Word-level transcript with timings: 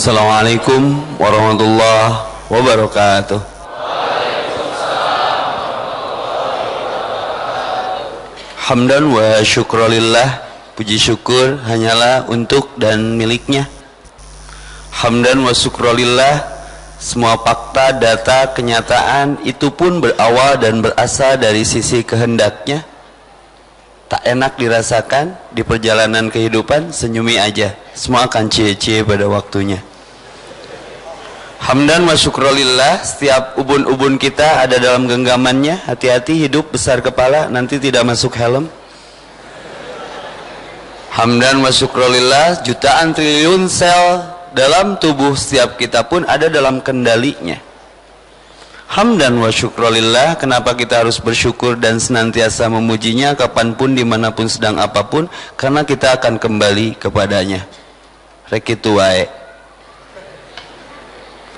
Assalamualaikum 0.00 0.96
warahmatullahi 1.20 2.24
wabarakatuh. 2.48 3.36
Hamdan 8.64 9.12
wa 9.12 9.44
syukrulillah. 9.44 10.40
Puji 10.72 10.96
syukur 10.96 11.60
hanyalah 11.68 12.24
untuk 12.32 12.72
dan 12.80 13.20
miliknya. 13.20 13.68
Hamdan 15.04 15.44
wa 15.44 15.52
syukrulillah. 15.52 16.48
Semua 16.96 17.36
fakta, 17.36 17.92
data, 17.92 18.56
kenyataan 18.56 19.44
Itu 19.44 19.68
pun 19.68 20.00
berawal 20.00 20.64
dan 20.64 20.80
berasal 20.80 21.36
dari 21.36 21.60
sisi 21.68 22.00
kehendaknya. 22.00 22.88
Tak 24.08 24.24
enak 24.24 24.56
dirasakan 24.56 25.36
Di 25.52 25.60
perjalanan 25.60 26.32
kehidupan 26.32 26.88
Senyumi 26.88 27.36
aja. 27.36 27.76
Semua 27.92 28.24
akan 28.24 28.48
cie-cie 28.48 29.04
pada 29.04 29.28
waktunya 29.28 29.89
Hamdan 31.60 32.08
wa 32.08 32.16
syukrulillah 32.16 33.04
Setiap 33.04 33.60
ubun-ubun 33.60 34.16
kita 34.16 34.64
ada 34.64 34.80
dalam 34.80 35.04
genggamannya. 35.04 35.84
Hati-hati 35.84 36.48
hidup 36.48 36.72
besar 36.72 37.04
kepala 37.04 37.52
Nanti 37.52 37.76
tidak 37.76 38.08
masuk 38.08 38.32
helm. 38.40 38.64
Hamdan 41.12 41.60
wa 41.60 41.68
syukrulillah 41.68 42.64
Jutaan 42.64 43.12
triliun 43.12 43.68
sel 43.68 44.24
Dalam 44.56 44.96
tubuh 44.96 45.36
setiap 45.36 45.76
kita 45.76 46.08
pun 46.08 46.24
ada 46.24 46.48
dalam 46.48 46.80
kendalinya. 46.80 47.60
Hamdan 48.96 49.36
wa 49.36 49.52
syukrulillah 49.52 50.40
Kenapa 50.40 50.72
kita 50.72 51.04
harus 51.04 51.20
bersyukur 51.20 51.76
dan 51.76 52.00
senantiasa 52.00 52.72
memujinya 52.72 53.36
Kapan 53.36 53.76
pun 53.76 53.92
di 53.92 54.02
mana 54.02 54.32
pun 54.32 54.48
sedang 54.48 54.80
apa 54.80 55.04
pun? 55.04 55.28
Karena 55.60 55.84
kita 55.84 56.16
akan 56.16 56.40
kembali 56.40 56.96
kepadanya. 56.96 57.68
Rekitu 58.48 58.96
wae 58.96 59.39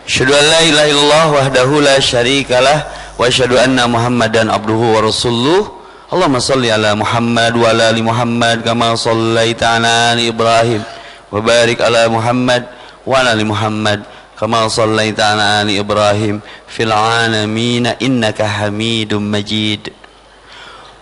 Asyhadu 0.03 0.35
an 0.35 0.45
la 0.51 0.61
ilaha 0.67 0.89
illallah 0.91 1.27
wahdahu 1.31 1.79
la 1.79 1.95
syarikalah 2.03 2.79
wa 3.15 3.23
asyhadu 3.23 3.55
anna 3.55 3.87
Muhammadan 3.87 4.51
abduhu 4.51 4.99
wa 4.99 5.07
rasuluh. 5.07 5.71
Allahumma 6.11 6.43
salli 6.43 6.75
ala 6.75 6.99
Muhammad 6.99 7.55
wa 7.55 7.71
ala 7.71 7.95
ali 7.95 8.03
Muhammad 8.03 8.67
kama 8.67 8.99
sallaita 8.99 9.79
ala 9.79 10.11
ali 10.13 10.27
Ibrahim 10.27 10.83
wa 11.31 11.39
barik 11.39 11.79
ala 11.79 12.11
Muhammad 12.11 12.67
wa 13.07 13.15
ala 13.15 13.31
ali 13.31 13.47
Muhammad 13.47 14.03
kama 14.35 14.67
sallaita 14.67 15.39
ala 15.39 15.63
ali 15.63 15.79
Ibrahim 15.79 16.43
fil 16.67 16.91
alamin 16.91 17.95
innaka 18.03 18.43
Hamidum 18.43 19.23
Majid. 19.23 19.95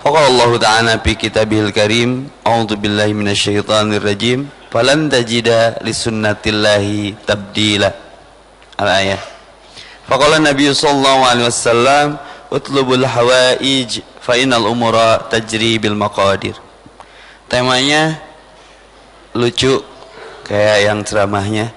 Faqala 0.05 0.29
Allah 0.29 0.51
Ta'ala 0.61 0.93
fi 1.01 1.17
kitabihil 1.17 1.73
karim 1.73 2.29
A'udzu 2.45 2.77
billahi 2.77 3.17
minasyaitonir 3.17 4.01
rajim 4.05 4.49
falan 4.69 5.09
tajida 5.09 5.81
li 5.85 5.93
sunnatillahi 5.93 7.21
tabdila 7.25 8.10
al-ayah. 8.81 9.21
Faqala 10.09 10.41
Nabi 10.41 10.73
sallallahu 10.73 11.23
alaihi 11.29 11.47
wasallam, 11.47 12.17
"Utlubul 12.49 13.05
hawaij 13.05 14.01
fa 14.19 14.35
innal 14.41 14.65
umura 14.65 15.21
tajri 15.29 15.77
bil 15.77 15.95
maqadir." 15.95 16.57
Temanya 17.47 18.17
lucu 19.37 19.85
kayak 20.49 20.79
yang 20.89 20.99
ceramahnya. 21.05 21.71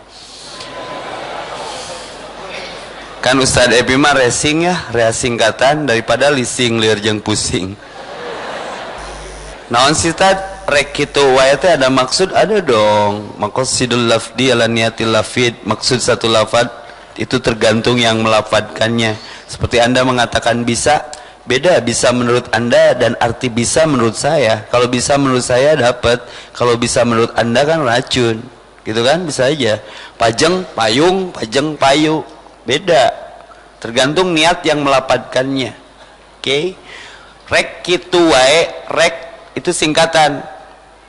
Kan 3.24 3.40
Ustaz 3.40 3.72
Epi 3.72 3.96
mah 3.96 4.20
racing 4.20 4.68
ya, 4.68 4.76
rea 4.92 5.14
singkatan 5.16 5.88
daripada 5.88 6.28
lising 6.28 6.76
liar 6.76 7.00
jeung 7.00 7.24
pusing. 7.24 7.72
Naon 9.72 9.96
sih 9.96 10.12
tad 10.12 10.68
rek 10.68 10.92
kitu 10.92 11.24
wae 11.31 11.56
teh 11.56 11.72
ada 11.72 11.88
maksud 11.88 12.36
ada 12.36 12.59
dong. 12.59 13.31
Maqasidul 13.40 14.12
lafdi 14.12 14.52
ala 14.52 14.68
niyatil 14.68 15.16
lafid, 15.16 15.56
maksud 15.63 16.03
satu 16.03 16.28
lafad 16.28 16.82
itu 17.19 17.38
tergantung 17.38 18.01
yang 18.01 18.22
melafadkannya 18.25 19.16
seperti 19.46 19.78
anda 19.78 20.01
mengatakan 20.01 20.66
bisa 20.66 21.06
beda 21.44 21.84
bisa 21.84 22.09
menurut 22.16 22.47
anda 22.56 22.96
dan 22.97 23.13
arti 23.19 23.51
bisa 23.51 23.85
menurut 23.85 24.16
saya. 24.18 24.66
Kalau 24.72 24.88
bisa 24.90 25.19
menurut 25.19 25.46
saya 25.46 25.75
dapat. 25.75 26.24
Kalau 26.56 26.74
bisa 26.79 27.03
menurut 27.03 27.35
anda 27.35 27.62
kan 27.68 27.84
racun. 27.84 28.41
Gitu 28.81 29.01
kan? 29.03 29.24
Bisa 29.28 29.51
aja. 29.51 29.78
Pajeng 30.18 30.66
payung 30.74 31.29
pajeng 31.29 31.75
payu. 31.78 32.25
Beda. 32.63 33.12
Tergantung 33.84 34.31
niat 34.31 34.63
yang 34.63 34.80
melafadkannya 34.81 35.84
oke? 36.44 36.47
Okay? 36.51 36.66
rek 37.47 37.84
kitu 37.88 38.19
wae 38.19 38.68
rek 38.91 39.16
itu 39.56 39.72
singkatan. 39.72 40.44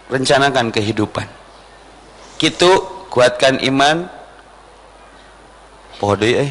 Rencanakan 0.06 0.68
kehidupan. 0.68 1.26
Kitu 2.36 2.70
kuatkan 3.08 3.56
iman 3.66 4.10
poho 5.98 6.14
deui 6.18 6.48
eh. 6.48 6.50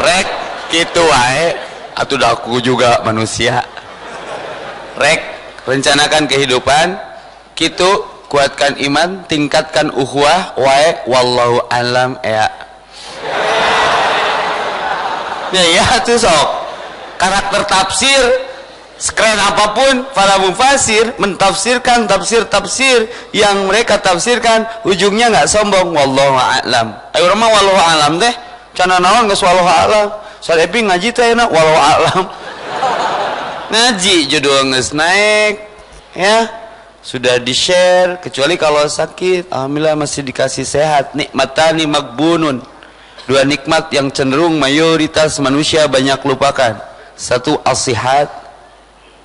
Rek 0.00 0.28
gitu 0.72 1.02
wae. 1.04 1.56
Atuh 1.98 2.16
aku 2.16 2.62
juga 2.62 3.02
manusia. 3.02 3.60
Rek 4.96 5.20
rencanakan 5.66 6.24
kehidupan. 6.30 6.96
Gitu 7.58 7.90
kuatkan 8.32 8.80
iman 8.80 9.26
tingkatkan 9.28 9.92
ukhuwah 9.92 10.56
wae. 10.56 11.04
Wallahu 11.10 11.60
alam 11.68 12.16
ya. 12.24 12.48
Ya 15.50 15.64
ya 15.74 15.84
tuh 16.06 16.16
sok. 16.16 16.48
Karakter 17.20 17.68
tafsir 17.68 18.49
sekeren 19.00 19.40
apa 19.40 19.72
pun 19.72 19.94
para 20.12 20.36
mufasir 20.44 21.16
mentafsirkan 21.16 22.04
tafsir-tafsir 22.04 23.08
yang 23.32 23.64
mereka 23.64 23.96
tafsirkan 23.96 24.68
ujungnya 24.84 25.32
nggak 25.32 25.48
sombong. 25.48 25.96
Wallahu 25.96 26.36
a'lam. 26.36 26.92
Ayo 27.16 27.32
mah 27.32 27.48
wallahu 27.48 27.80
a'lam 27.80 28.12
teh. 28.20 28.34
Cana 28.76 29.00
naon 29.00 29.24
geus 29.32 29.40
wallahu 29.40 29.66
a'lam? 29.66 30.06
Sadepi 30.44 30.84
ngaji 30.84 31.08
teh 31.16 31.32
enak 31.32 31.48
wallahu 31.48 31.80
a'lam. 31.80 32.24
Ngaji 33.72 34.28
judul 34.28 34.68
geus 34.76 34.92
naik 34.92 35.64
ya. 36.12 36.60
Sudah 37.00 37.40
di 37.40 37.56
share 37.56 38.20
kecuali 38.20 38.60
kalau 38.60 38.84
sakit 38.84 39.48
alhamdulillah 39.48 39.96
masih 39.96 40.20
dikasih 40.20 40.68
sehat. 40.68 41.16
Nikmatani 41.16 41.88
magbunun. 41.88 42.60
Dua 43.24 43.46
nikmat 43.48 43.88
yang 43.94 44.12
cenderung 44.12 44.60
mayoritas 44.60 45.40
manusia 45.40 45.88
banyak 45.88 46.20
lupakan. 46.20 46.76
Satu 47.16 47.56
asihat 47.64 48.39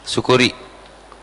syukuri 0.05 0.53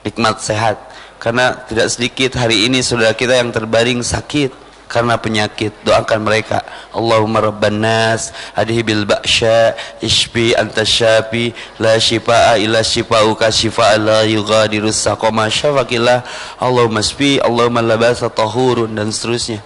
nikmat 0.03 0.43
sehat. 0.43 0.77
Karena 1.23 1.55
tidak 1.71 1.87
sedikit 1.87 2.35
hari 2.35 2.67
ini 2.67 2.83
saudara 2.83 3.15
kita 3.15 3.39
yang 3.39 3.55
terbaring 3.55 4.03
sakit 4.03 4.51
karena 4.91 5.15
penyakit. 5.17 5.71
Doakan 5.87 6.27
mereka. 6.27 6.67
Allahumma 6.91 7.39
rabban 7.39 7.79
nas 7.79 8.35
adihi 8.59 8.83
bil 8.83 9.07
ba'sya 9.07 9.79
ishbi 10.03 10.53
anta 10.59 10.83
syafi 10.83 11.55
la 11.79 11.95
shifaa 11.97 12.59
illa 12.59 12.83
shifauka 12.83 13.55
shifaa 13.55 13.97
la 14.03 14.21
yughadiru 14.27 14.91
saqama 14.91 15.47
syafakillah 15.47 16.27
Allahumma 16.59 17.01
sfi 17.07 17.39
Allahumma 17.39 17.87
labasa 17.87 18.27
tahurun 18.27 18.99
dan 18.99 19.15
seterusnya. 19.15 19.63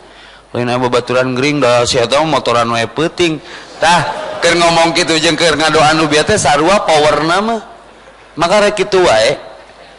Lain 0.54 0.68
apa 0.72 0.86
baturan 0.88 1.34
gering 1.34 1.58
dah 1.58 1.84
sia 1.88 2.06
tahu 2.08 2.24
motoran 2.28 2.68
wae 2.72 2.86
peuting 2.88 3.40
tah 3.76 4.08
keur 4.40 4.56
ngomong 4.56 4.96
kitu 4.96 5.18
jeung 5.20 5.36
keur 5.36 5.52
ngadoa 5.52 5.92
nu 5.92 6.08
bieu 6.08 6.24
teh 6.24 6.40
sarua 6.40 6.80
power 6.86 7.28
nama 7.28 7.75
maka 8.36 8.68
rek 8.68 8.78
itu 8.86 9.00
wae 9.00 9.36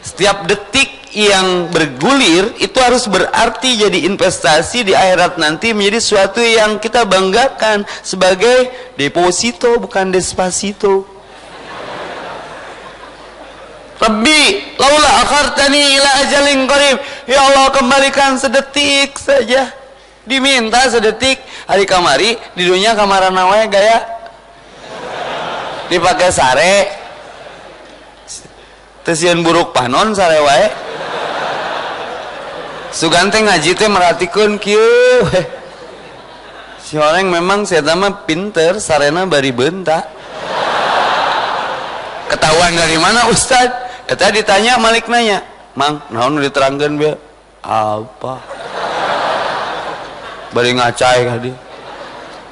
setiap 0.06 0.48
detik 0.48 1.09
yang 1.12 1.68
bergulir 1.74 2.53
itu 2.62 2.78
harus 2.78 3.09
berarti 3.09 3.75
jadi 3.75 4.08
investasi 4.08 4.86
di 4.86 4.94
akhirat 4.94 5.42
nanti 5.42 5.74
menjadi 5.74 6.00
sesuatu 6.00 6.40
yang 6.40 6.78
kita 6.78 7.03
banggakan 7.03 7.84
sebagai 8.06 8.70
deposito 8.96 9.81
bukan 9.81 10.14
despacito 10.14 11.17
Rabbi 13.97 14.78
laula 14.78 15.11
akhartani 15.26 15.97
ila 15.97 16.09
ajalin 16.22 16.70
qarib. 16.70 16.97
Ya 17.26 17.41
Allah 17.41 17.73
kembalikan 17.73 18.38
sedetik 18.38 19.17
saja. 19.17 19.73
Diminta 20.22 20.85
sedetik. 20.85 21.41
Hari 21.66 21.84
kamari 21.90 22.38
di 22.53 22.70
dunia 22.70 22.94
kamaran 22.94 23.34
wae 23.34 23.66
gaya. 23.66 24.06
Dipakai 25.90 26.29
sare 26.29 26.97
tesian 29.08 29.40
buruk 29.40 29.72
panon 29.72 30.12
sare 30.12 30.44
wae. 30.44 30.68
Sugante 32.92 33.40
ngaji 33.40 33.72
teh 33.72 33.88
merhatikan 33.88 34.59
kieu. 34.59 35.24
Si 36.84 36.96
orang 36.96 37.28
memang 37.28 37.68
saya 37.68 37.84
mah 37.96 38.24
pinter 38.24 38.80
sarena 38.80 39.28
bari 39.28 39.52
bentak 39.52 40.08
ketahuan 42.32 42.72
dari 42.80 42.96
mana 42.96 43.28
Ustad 43.28 43.68
Eta 44.08 44.32
ditanya 44.32 44.80
Malik 44.80 45.12
nanya 45.12 45.44
Mang 45.76 46.00
naon 46.08 46.40
diterangkan 46.40 46.96
be 46.96 47.12
apa? 47.59 48.40
Bari 50.56 50.72
ngacai 50.80 51.28
kadi 51.28 51.52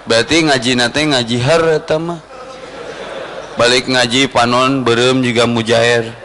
berarti 0.04 0.36
ngaji 0.52 0.72
nate 0.84 1.02
ngaji 1.02 1.38
har 1.40 1.63
mah. 1.96 2.19
Balik 3.56 3.88
ngaji 3.88 4.28
panon 4.36 4.84
berem 4.84 5.24
juga 5.24 5.48
mujair 5.48 6.25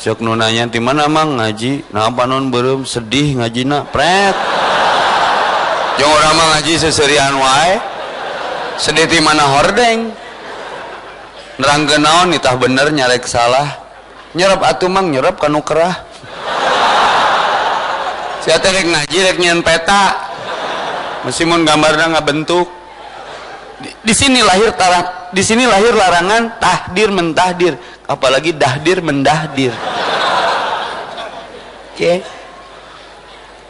sok 0.00 0.24
nunanya 0.24 0.64
di 0.72 0.80
mana 0.80 1.04
mang? 1.12 1.36
Ngaji. 1.36 1.92
Nah 1.92 2.08
panon 2.08 2.48
berem 2.48 2.88
sedih 2.88 3.36
ngaji 3.36 3.68
na 3.68 3.84
pret. 3.84 4.32
Yang 6.00 6.10
orang 6.16 6.32
mah 6.32 6.46
ngaji 6.56 6.72
seserian 6.80 7.36
wae. 7.36 7.76
Sedih 8.80 9.20
mana 9.20 9.44
hordeng? 9.44 10.08
Nerang 11.60 11.84
naon 12.00 12.32
nitah 12.32 12.56
bener 12.56 12.88
nyarek 12.88 13.28
salah. 13.28 13.76
Nyerap 14.32 14.64
atuh 14.64 14.88
mang 14.88 15.12
nyerap 15.12 15.36
kanu 15.36 15.60
kerah. 15.60 16.08
Saya 18.40 18.56
rek 18.56 18.88
ngaji 18.88 19.18
rek 19.20 19.36
nyen 19.36 19.60
peta. 19.60 20.16
Meskipun 21.28 21.68
gambarnya 21.68 22.16
nggak 22.16 22.24
bentuk 22.24 22.80
di, 23.80 23.92
di 24.00 24.14
sini 24.16 24.40
lahir 24.40 24.72
tarang, 24.72 25.32
di 25.36 25.44
sini 25.44 25.68
lahir 25.68 25.92
larangan 25.92 26.56
tahdir 26.56 27.12
mentahdir 27.12 27.76
apalagi 28.10 28.50
dahdir 28.50 28.98
mendahdir. 28.98 29.70
Oke. 31.94 31.94
Okay. 31.94 32.18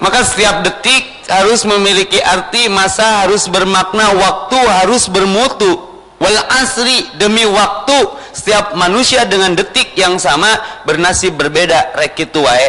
maka 0.01 0.25
setiap 0.25 0.65
detik 0.65 1.29
harus 1.29 1.61
memiliki 1.69 2.17
arti 2.25 2.73
masa 2.73 3.29
harus 3.29 3.45
bermakna 3.53 4.17
waktu 4.17 4.57
harus 4.81 5.05
bermutu. 5.13 5.93
Wal 6.17 6.37
asri 6.65 7.05
demi 7.21 7.45
waktu. 7.45 8.17
Setiap 8.33 8.79
manusia 8.79 9.29
dengan 9.29 9.53
detik 9.53 9.93
yang 9.97 10.17
sama 10.17 10.57
bernasib 10.89 11.37
berbeda. 11.37 11.93
Rek 11.97 12.17
itu 12.29 12.41
wae. 12.41 12.69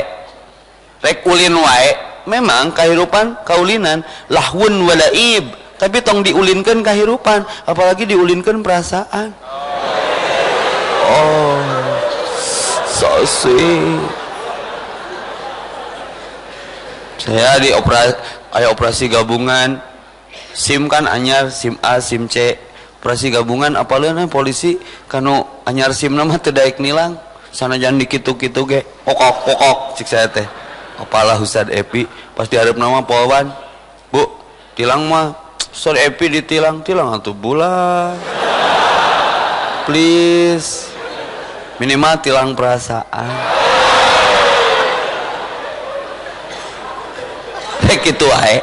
Rek 1.04 1.24
ulin 1.28 1.56
wae. 1.56 1.92
Memang 2.28 2.76
kehidupan 2.76 3.48
kaulinan. 3.48 4.04
Lahun 4.28 4.84
walaib 4.84 5.62
tapi 5.82 5.98
tong 6.06 6.22
diulinkan 6.22 6.86
kehidupan 6.86 7.42
apalagi 7.66 8.06
diulinkan 8.06 8.62
perasaan. 8.62 9.34
oh 9.34 9.71
so 12.86 13.12
sweet 13.26 14.22
saya 17.22 17.62
di 17.62 17.70
operasi 17.70 18.18
ayo 18.58 18.74
operasi 18.74 19.06
gabungan. 19.06 19.78
SIM 20.52 20.92
kan 20.92 21.08
anyar 21.08 21.48
SIM 21.54 21.80
A 21.80 22.02
SIM 22.04 22.28
C. 22.28 22.58
Operasi 23.00 23.32
gabungan 23.32 23.78
apalagi 23.78 24.26
polisi? 24.28 24.76
Kanu 25.08 25.64
anyar 25.64 25.94
SIM 25.94 26.18
nama 26.18 26.36
tidak 26.42 26.82
nilang. 26.82 27.16
Sana 27.54 27.80
jangan 27.80 28.02
dikitu-kitu 28.04 28.62
ke 28.66 28.80
pokok 29.06 29.48
pokok 29.48 29.78
cik 30.02 30.08
saya 30.10 30.28
teh. 30.28 30.48
Apalah 31.00 31.40
Ustad 31.40 31.70
Epi 31.72 32.10
pas 32.36 32.50
diharap 32.50 32.76
nama 32.76 33.06
Polwan. 33.06 33.48
Bu 34.10 34.28
tilang 34.76 35.08
mah 35.08 35.32
Ustad 35.72 36.02
Epi 36.02 36.28
ditilang. 36.42 36.84
Tilang 36.84 37.16
atau 37.16 37.32
bulan 37.32 38.18
please 39.88 40.91
minimal 41.82 42.14
tilang 42.22 42.54
perasaan. 42.54 43.34
Rek 47.90 48.06
itu 48.06 48.26
wae 48.30 48.62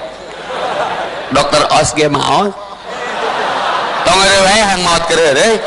dokter 1.34 1.66
os 1.74 1.90
ge 1.98 2.06
maot 2.06 2.54
tong 4.06 4.20
ada 4.22 4.38
wae 4.46 4.58
yang 4.62 4.80
maot 4.86 5.02
keur 5.10 5.18
deui 5.18 5.58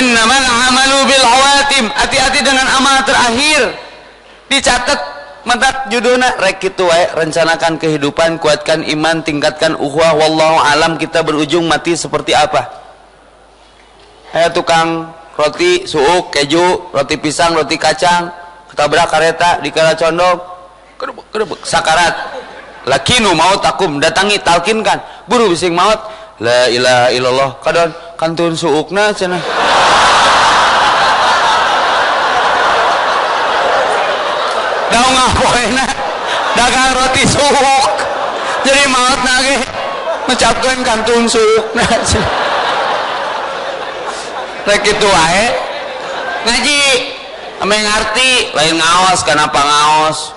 innamal 0.00 0.44
amalu 0.70 0.98
bil 1.10 1.26
awatim. 1.26 1.84
Hati-hati 1.92 2.40
dengan 2.40 2.66
amal 2.78 3.02
terakhir. 3.04 3.74
Dicatat 4.50 5.09
mentak 5.44 5.88
judulnya 5.88 6.36
rek 6.36 6.60
itu 6.60 6.84
wae 6.84 7.08
rencanakan 7.16 7.80
kehidupan 7.80 8.36
kuatkan 8.36 8.84
iman 8.84 9.24
tingkatkan 9.24 9.72
uhwah 9.76 10.12
wallahu 10.16 10.60
alam 10.60 11.00
kita 11.00 11.24
berujung 11.24 11.64
mati 11.64 11.96
seperti 11.96 12.36
apa? 12.36 12.68
Ayo 14.30 14.48
tukang 14.54 15.10
roti 15.34 15.88
suuk 15.88 16.30
keju 16.30 16.92
roti 16.94 17.16
pisang 17.18 17.56
roti 17.56 17.74
kacang 17.80 18.30
ketabrak 18.70 19.08
kereta 19.10 19.58
di 19.58 19.68
kala 19.74 19.96
condong. 19.96 20.38
Kedebek 21.00 21.26
kedebek 21.32 21.60
sakarat. 21.64 22.14
Lakinu 22.88 23.36
maut 23.36 23.60
takum 23.60 24.00
datangi 24.00 24.40
talkinkan 24.40 25.00
buru 25.26 25.52
bising 25.52 25.72
maut. 25.72 25.98
La 26.40 26.68
ilaha 26.68 27.08
illallah 27.12 27.50
kadon. 27.60 27.90
Kantun 28.20 28.52
suukna 28.52 29.16
cenah 29.16 29.40
daung 34.90 35.14
ngapoena 35.14 35.86
dagang 36.58 36.92
roti 36.98 37.22
suuk 37.26 38.10
jadi 38.66 38.82
maut 38.92 39.20
nage. 39.24 39.56
Mengucapkan 40.28 40.78
kantun 40.86 41.26
suukna 41.26 41.86
rek 44.68 44.84
itu 44.86 45.08
wae. 45.08 45.46
Ngaji. 46.46 46.82
Ame 47.60 47.76
ngarti. 47.82 48.54
Lain 48.54 48.76
ngaos 48.78 49.20
karena 49.26 49.50
pangaos. 49.50 50.36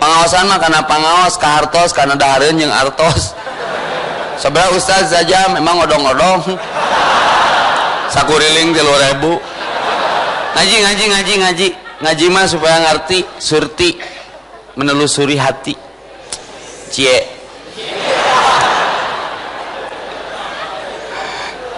Pengawasan 0.00 0.50
mah 0.50 0.58
karena 0.58 0.82
pangaos 0.84 1.38
kahartos 1.38 1.94
karena 1.94 2.18
dahareun 2.18 2.58
yang 2.58 2.72
artos. 2.74 3.36
Sebelah 4.34 4.74
ustaz 4.74 5.14
saja 5.14 5.46
memang 5.54 5.78
odong-odong 5.86 6.58
sakuriling 8.10 8.70
tilu 8.70 8.94
ribu 8.94 9.32
ngaji 10.54 10.76
ngaji 10.86 11.04
ngaji 11.10 11.32
ngaji 11.42 11.68
ngaji 12.04 12.26
mah 12.28 12.44
supaya 12.44 12.84
ngerti 12.84 13.24
surti 13.40 13.96
menelusuri 14.76 15.40
hati. 15.40 15.72
Cie. 16.92 17.32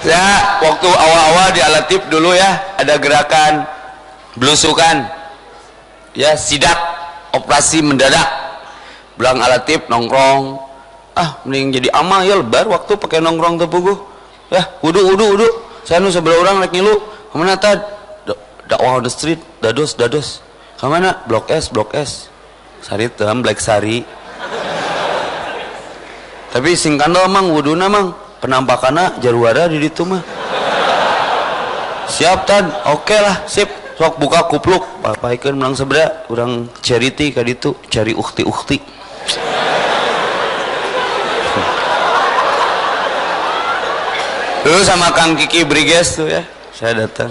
Ya 0.03 0.23
waktu 0.63 0.87
awal-awal 0.87 1.51
di 1.51 1.61
alatip 1.63 2.11
dulu 2.11 2.35
ya 2.35 2.75
ada 2.75 2.99
gerakan 2.99 3.63
belusukan. 4.35 5.07
Ya 6.19 6.35
sidak 6.35 6.77
operasi 7.31 7.87
mendadak. 7.87 8.27
Belang 9.15 9.39
alatip 9.39 9.87
nongkrong. 9.87 10.59
Ah 11.17 11.39
mending 11.47 11.81
jadi 11.81 11.89
amal 11.95 12.27
ya 12.27 12.37
lebar 12.37 12.67
waktu 12.69 12.99
pakai 12.99 13.25
nongkrong 13.25 13.57
tepuguh 13.63 13.97
ya 14.51 14.63
wudu 14.83 15.07
wudu 15.07 15.25
wudu. 15.39 15.49
Saya 15.87 16.03
nu 16.03 16.11
sebelah 16.11 16.43
orang 16.43 16.67
lagi 16.67 16.83
ngilu. 16.83 16.99
Ke 17.31 17.35
mana 17.39 17.55
tad 17.55 17.79
dakwah 18.67 18.99
on 18.99 19.03
the 19.03 19.11
street 19.11 19.41
dados 19.63 19.97
dados. 19.99 20.45
Ke 20.77 20.87
mana? 20.87 21.25
Blok 21.25 21.49
S 21.51 21.73
blok 21.73 21.97
S. 21.97 22.29
Sari 22.85 23.09
tem 23.09 23.41
black 23.41 23.59
sari. 23.59 24.05
Tapi 26.53 26.77
singkandol 26.77 27.27
mang. 27.33 27.51
Wudu 27.51 27.75
mang. 27.75 28.15
Penampakannya 28.37 29.17
jarwara 29.25 29.65
di 29.65 29.81
situ 29.81 30.05
mah 30.05 30.21
siap 32.07 32.45
tad 32.45 32.69
oke 32.85 33.09
okay 33.09 33.19
lah 33.25 33.37
sip. 33.49 33.71
Sok 33.97 34.21
buka 34.21 34.45
kupluk. 34.53 34.85
Ikan 35.03 35.57
menang 35.57 35.73
sebelah. 35.73 36.29
Orang 36.29 36.69
charity 36.85 37.33
kali 37.33 37.57
itu 37.57 37.73
cari 37.89 38.13
ukti 38.13 38.45
ukti 38.45 38.79
dulu 44.67 44.83
sama 44.83 45.15
Kang 45.15 45.39
Kiki 45.39 45.63
Briges 45.63 46.19
tuh 46.19 46.27
ya. 46.27 46.43
Saya 46.75 47.07
datang 47.07 47.31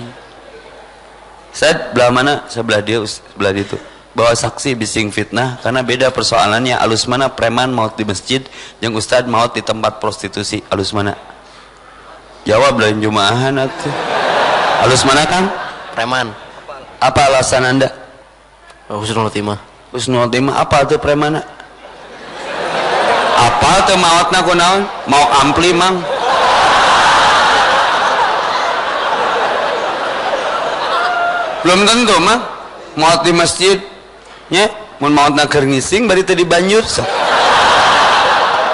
saya 1.56 1.96
belah 1.96 2.12
mana? 2.12 2.44
Sebelah 2.52 2.84
dia 2.84 3.00
sebelah 3.08 3.56
itu. 3.56 3.80
Bawa 4.12 4.36
saksi 4.36 4.76
bising 4.76 5.08
fitnah 5.08 5.56
karena 5.64 5.80
beda 5.88 6.12
persoalannya. 6.12 6.76
Alus 6.76 7.08
mana 7.08 7.32
preman 7.32 7.72
maut 7.72 7.96
di 7.96 8.04
masjid 8.04 8.44
yang 8.84 8.92
ustad 9.00 9.24
maut 9.32 9.56
di 9.56 9.64
tempat 9.64 10.04
prostitusi. 10.04 10.60
Alus 10.68 10.92
mana? 10.92 11.16
Jawab 12.44 12.76
lain 12.76 13.00
jumaahan 13.00 13.56
atuh 13.56 13.96
alus 14.84 15.02
mana 15.08 15.24
kang? 15.26 15.48
Preman. 15.96 16.28
Apa 17.00 17.32
alasan 17.32 17.64
anda? 17.64 17.90
Husnul 18.92 19.32
khotimah. 19.32 19.58
Husnul 19.96 20.28
khotimah 20.28 20.60
apa 20.60 20.84
tuh 20.84 21.00
preman 21.00 21.40
apa 23.36 23.72
tuh 23.84 23.98
mautna 24.00 24.40
kunaon 24.48 24.82
mau 25.12 25.24
ampli 25.44 25.76
mang 25.76 26.00
belum 31.66 31.82
tentu 31.82 32.14
mah 32.22 32.40
maut 32.94 33.26
di 33.26 33.34
masjid 33.34 33.82
ya. 34.54 34.70
Mau 35.02 35.10
maut 35.10 35.34
naker 35.34 35.66
ngising 35.66 36.06
bari 36.06 36.22
tadi 36.22 36.46
banjur 36.46 36.86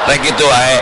rek 0.06 0.22
itu 0.28 0.46
ae 0.46 0.80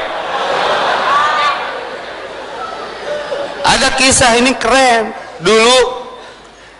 ada 3.69 3.87
kisah 3.95 4.41
ini 4.41 4.57
keren. 4.57 5.13
Dulu 5.39 5.79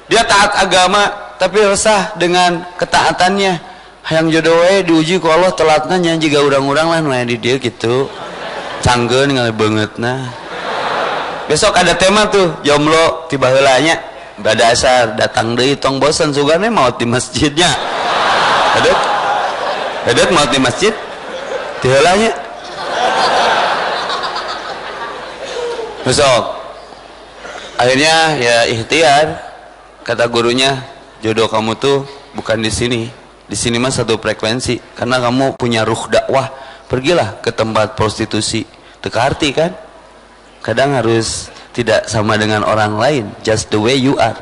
dia 0.10 0.26
taat 0.26 0.58
agama 0.58 1.38
tapi 1.38 1.62
resah 1.62 2.18
dengan 2.18 2.66
ketaatannya. 2.76 3.70
Yang 4.10 4.42
jodoh 4.42 4.66
diuji 4.90 5.22
ku 5.22 5.30
Allah 5.30 5.54
telatna 5.54 6.02
nyanyi 6.02 6.34
juga 6.34 6.42
urang-urang 6.42 6.90
lah 6.90 7.00
nanya 7.06 7.30
di 7.30 7.38
dia 7.38 7.62
gitu. 7.62 8.10
Canggih 8.82 9.28
ngalih 9.30 9.56
banget 9.56 9.92
nah 10.00 10.32
besok 11.50 11.76
ada 11.76 11.98
tema 11.98 12.30
tuh 12.30 12.62
jomblo 12.62 13.26
tiba 13.26 13.50
helanya 13.50 13.98
badasar 14.40 15.20
datang 15.20 15.54
deh 15.54 15.76
tong 15.76 16.00
bosan 16.00 16.32
sugane 16.32 16.72
mau 16.72 16.90
di 16.96 17.06
masjidnya. 17.06 17.72
Ada 18.80 18.92
ada 20.10 20.22
mau 20.32 20.48
di 20.48 20.60
masjid? 20.60 20.94
Dihelanya 21.80 22.32
besok. 26.04 26.44
Akhirnya 27.80 28.16
ya 28.40 28.58
ikhtiar. 28.68 29.48
Kata 30.04 30.26
gurunya 30.26 30.82
jodoh 31.22 31.46
kamu 31.46 31.78
tuh 31.78 32.08
bukan 32.34 32.60
di 32.60 32.72
sini. 32.74 33.02
Di 33.46 33.54
sini 33.54 33.78
mah 33.78 33.94
satu 33.94 34.18
frekuensi. 34.18 34.98
Karena 34.98 35.22
kamu 35.22 35.60
punya 35.60 35.86
ruh 35.86 36.10
dakwah. 36.10 36.50
Pergilah 36.90 37.38
ke 37.46 37.54
tempat 37.54 37.94
prostitusi. 37.94 38.66
Teka 39.00 39.20
arti 39.22 39.54
kan? 39.54 39.72
Kadang 40.60 40.98
harus 40.98 41.54
tidak 41.74 42.10
sama 42.10 42.36
dengan 42.36 42.66
orang 42.66 42.98
lain 42.98 43.26
just 43.46 43.70
the 43.70 43.80
way 43.80 43.96
you 43.96 44.18
are. 44.18 44.38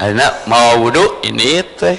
Karena 0.00 0.32
mau 0.48 0.80
wudhu 0.80 1.20
ini 1.28 1.60
teh. 1.76 1.98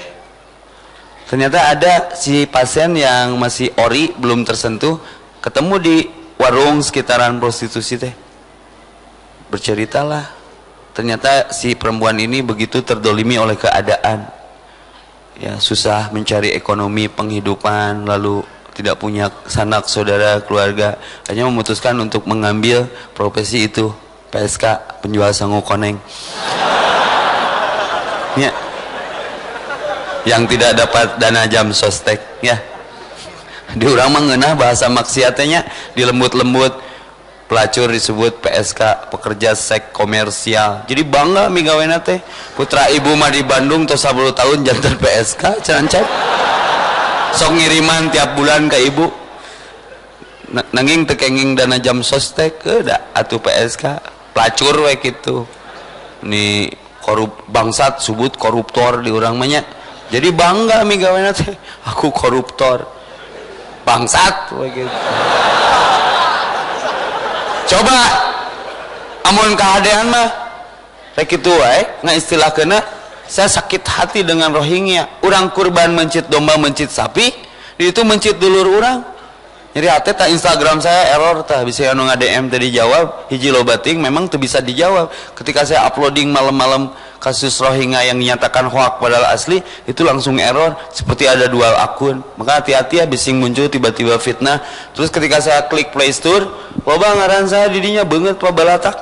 Ternyata 1.30 1.72
ada 1.72 1.94
si 2.18 2.50
pasien 2.50 2.98
yang 2.98 3.38
masih 3.38 3.72
ori 3.78 4.12
belum 4.18 4.44
tersentuh 4.44 5.00
ketemu 5.40 5.76
di 5.78 5.98
warung 6.42 6.82
sekitaran 6.82 7.38
prostitusi 7.38 8.02
teh. 8.02 8.14
Berceritalah 9.54 10.34
ternyata 10.98 11.54
si 11.54 11.78
perempuan 11.78 12.18
ini 12.18 12.42
begitu 12.42 12.82
terdolimi 12.82 13.38
oleh 13.38 13.56
keadaan. 13.56 14.28
Ya 15.38 15.62
susah 15.62 16.10
mencari 16.10 16.58
ekonomi 16.58 17.06
penghidupan 17.06 18.04
lalu 18.04 18.42
tidak 18.74 18.98
punya 18.98 19.30
sanak 19.46 19.86
saudara 19.86 20.42
keluarga. 20.42 20.98
Hanya 21.30 21.46
memutuskan 21.46 21.94
untuk 22.02 22.26
mengambil 22.26 22.90
profesi 23.14 23.70
itu 23.70 23.94
PSK 24.32 24.64
penjual 25.04 25.36
sangu 25.36 25.60
koneng. 25.60 26.00
Ya. 28.40 28.52
Yang 30.24 30.56
tidak 30.56 30.72
dapat 30.88 31.08
dana 31.20 31.44
jam 31.52 31.76
sostek 31.76 32.24
ya. 32.40 32.56
Di 33.76 33.88
orang 33.88 34.12
mengenah 34.16 34.56
bahasa 34.56 34.88
maksiatnya 34.88 35.68
di 35.92 36.04
lembut-lembut. 36.08 36.90
Pelacur 37.52 37.92
disebut 37.92 38.40
PSK 38.40 39.12
pekerja 39.12 39.52
seks 39.52 39.92
komersial. 39.92 40.88
Jadi 40.88 41.04
bangga 41.04 41.52
migawena 41.52 42.00
teh. 42.00 42.24
Putra 42.56 42.88
ibu 42.88 43.12
mah 43.20 43.28
di 43.28 43.44
Bandung 43.44 43.84
tuh 43.84 44.00
10 44.00 44.32
tahun 44.32 44.64
jantan 44.64 44.96
PSK 44.96 45.60
cancap 45.60 46.08
sok 47.36 47.52
ngiriman 47.52 48.08
tiap 48.08 48.40
bulan 48.40 48.72
ke 48.72 48.88
ibu. 48.88 49.04
Nanging 50.72 51.04
tekenging 51.04 51.60
dana 51.60 51.76
jam 51.76 52.00
sostek 52.00 52.64
ke 52.64 52.88
da 52.88 53.12
atuh 53.12 53.40
PSK 53.40 54.00
pelacur 54.32 54.88
we 54.88 54.96
gitu 55.00 55.48
ni 56.28 56.70
korup 57.02 57.46
bangsat 57.50 58.00
subut 58.00 58.36
koruptor 58.38 59.02
di 59.02 59.10
orang 59.10 59.36
banyak 59.36 59.66
jadi 60.12 60.28
bangga 60.36 60.84
migawena 60.84 61.32
teh 61.32 61.56
aku 61.90 62.12
koruptor. 62.12 62.84
Bangsat 63.82 64.54
we 64.60 64.68
gitu 64.70 65.00
coba 67.72 67.98
amun 69.32 69.56
keadaan 69.56 70.12
mah 70.12 70.28
rek 71.16 71.40
itu 71.40 71.48
wae 71.48 72.04
nggak 72.04 72.18
istilah 72.20 72.52
kena 72.52 72.84
saya 73.32 73.48
sakit 73.48 73.80
hati 73.88 74.28
dengan 74.28 74.52
Rohingya. 74.52 75.24
Orang 75.24 75.56
kurban 75.56 75.96
mencit 75.96 76.28
domba 76.28 76.60
mencit 76.60 76.92
sapi 76.92 77.32
itu 77.80 78.04
mencit 78.04 78.36
dulur 78.36 78.68
orang 78.76 79.08
jadi 79.72 79.88
hati 79.88 80.12
tak 80.12 80.28
Instagram 80.28 80.84
saya 80.84 81.16
error 81.16 81.48
tak 81.48 81.64
bisa 81.64 81.96
anu 81.96 82.04
nge-DM 82.04 82.52
tadi 82.52 82.76
jawab 82.76 83.32
hiji 83.32 83.56
lobating 83.56 84.04
memang 84.04 84.28
tuh 84.28 84.36
bisa 84.36 84.60
dijawab. 84.60 85.08
Ketika 85.32 85.64
saya 85.64 85.88
uploading 85.88 86.28
malam-malam 86.28 86.92
kasus 87.24 87.56
Rohingya 87.64 88.12
yang 88.12 88.20
dinyatakan 88.20 88.68
hoax 88.68 89.00
padahal 89.00 89.32
asli 89.32 89.64
itu 89.88 90.04
langsung 90.04 90.36
error 90.44 90.76
seperti 90.92 91.24
ada 91.24 91.48
dual 91.48 91.72
akun. 91.80 92.20
Maka 92.36 92.60
hati-hati 92.60 93.00
ya 93.00 93.08
bising 93.08 93.40
muncul 93.40 93.72
tiba-tiba 93.72 94.20
fitnah. 94.20 94.60
Terus 94.92 95.08
ketika 95.08 95.40
saya 95.40 95.64
klik 95.72 95.96
play 95.96 96.12
store 96.12 96.52
loba 96.84 97.08
ngaran 97.16 97.48
saya 97.48 97.72
didinya 97.72 98.04
banget 98.04 98.36
pak 98.44 98.52
balatak 98.52 98.96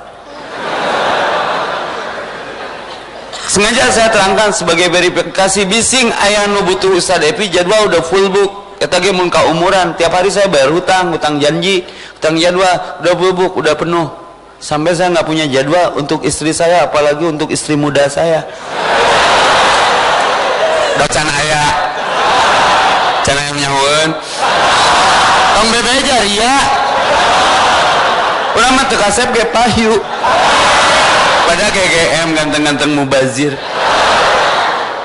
sengaja 3.50 3.90
saya 3.90 4.14
terangkan 4.14 4.54
sebagai 4.54 4.94
verifikasi 4.94 5.66
bising 5.66 6.14
ayah 6.30 6.46
nu 6.46 6.62
butuh 6.70 6.94
Ustaz 6.94 7.26
Epi 7.26 7.50
jadwal 7.50 7.90
udah 7.90 8.06
full 8.06 8.30
book 8.30 8.69
kita 8.80 8.96
ge 9.04 9.12
mun 9.12 9.28
umuran. 9.28 9.94
Tiap 10.00 10.16
hari 10.16 10.32
saya 10.32 10.48
bayar 10.48 10.72
hutang 10.72 11.12
hutang 11.12 11.36
janji 11.38 11.84
hutang 12.16 12.40
jadwal 12.40 12.72
udah 13.04 13.14
book 13.36 13.54
udah 13.60 13.76
penuh. 13.76 14.08
Sampai 14.60 14.96
saya 14.96 15.12
nggak 15.12 15.28
punya 15.28 15.46
jadwal 15.52 16.00
untuk 16.00 16.24
istri 16.24 16.56
saya 16.56 16.88
apalagi 16.88 17.28
untuk 17.28 17.52
istri 17.52 17.76
muda 17.76 18.08
saya. 18.08 18.48
Docan 20.96 21.28
ayah 21.28 21.70
cana 23.24 23.42
yang 23.52 23.58
nyahun 23.60 24.10
tong 25.56 25.70
bebe 25.76 25.96
ya. 26.40 26.56
Orang 28.56 28.76
mah 28.76 28.88
tekasep 28.92 29.28
ge 29.32 29.46
payu 29.54 29.96
pada 31.48 31.72
GGM 31.72 32.36
ganteng-ganteng 32.36 32.92
mubazir. 32.96 33.56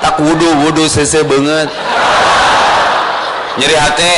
Tak 0.03 0.19
wudu 0.19 0.67
wudu 0.67 0.85
sese 0.91 1.23
banget 1.23 1.71
nyeri 3.55 3.75
hati 3.75 4.13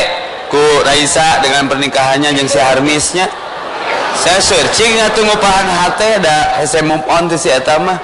ku 0.49 0.61
Raisa 0.83 1.43
dengan 1.43 1.69
pernikahannya 1.69 2.33
yang 2.33 2.47
si 2.49 2.57
Harmisnya. 2.57 3.27
Saya 4.17 4.41
searching 4.41 4.97
atau 4.97 5.21
ngupahan 5.29 5.67
hati 5.69 6.17
ada 6.17 6.57
saya 6.65 6.81
move 6.81 7.05
on 7.05 7.29
tuh 7.29 7.37
si 7.37 7.53
etama 7.53 8.01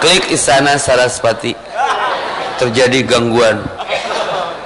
klik 0.00 0.32
istana 0.32 0.80
Saraswati 0.80 1.52
terjadi 2.56 3.04
gangguan 3.04 3.60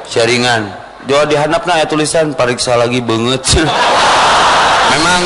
jaringan. 0.06 0.70
Doa 1.08 1.24
dihanapna 1.24 1.82
ya 1.82 1.86
tulisan 1.88 2.36
pariksa 2.36 2.76
lagi 2.76 3.00
banget. 3.00 3.42
Memang 4.92 5.22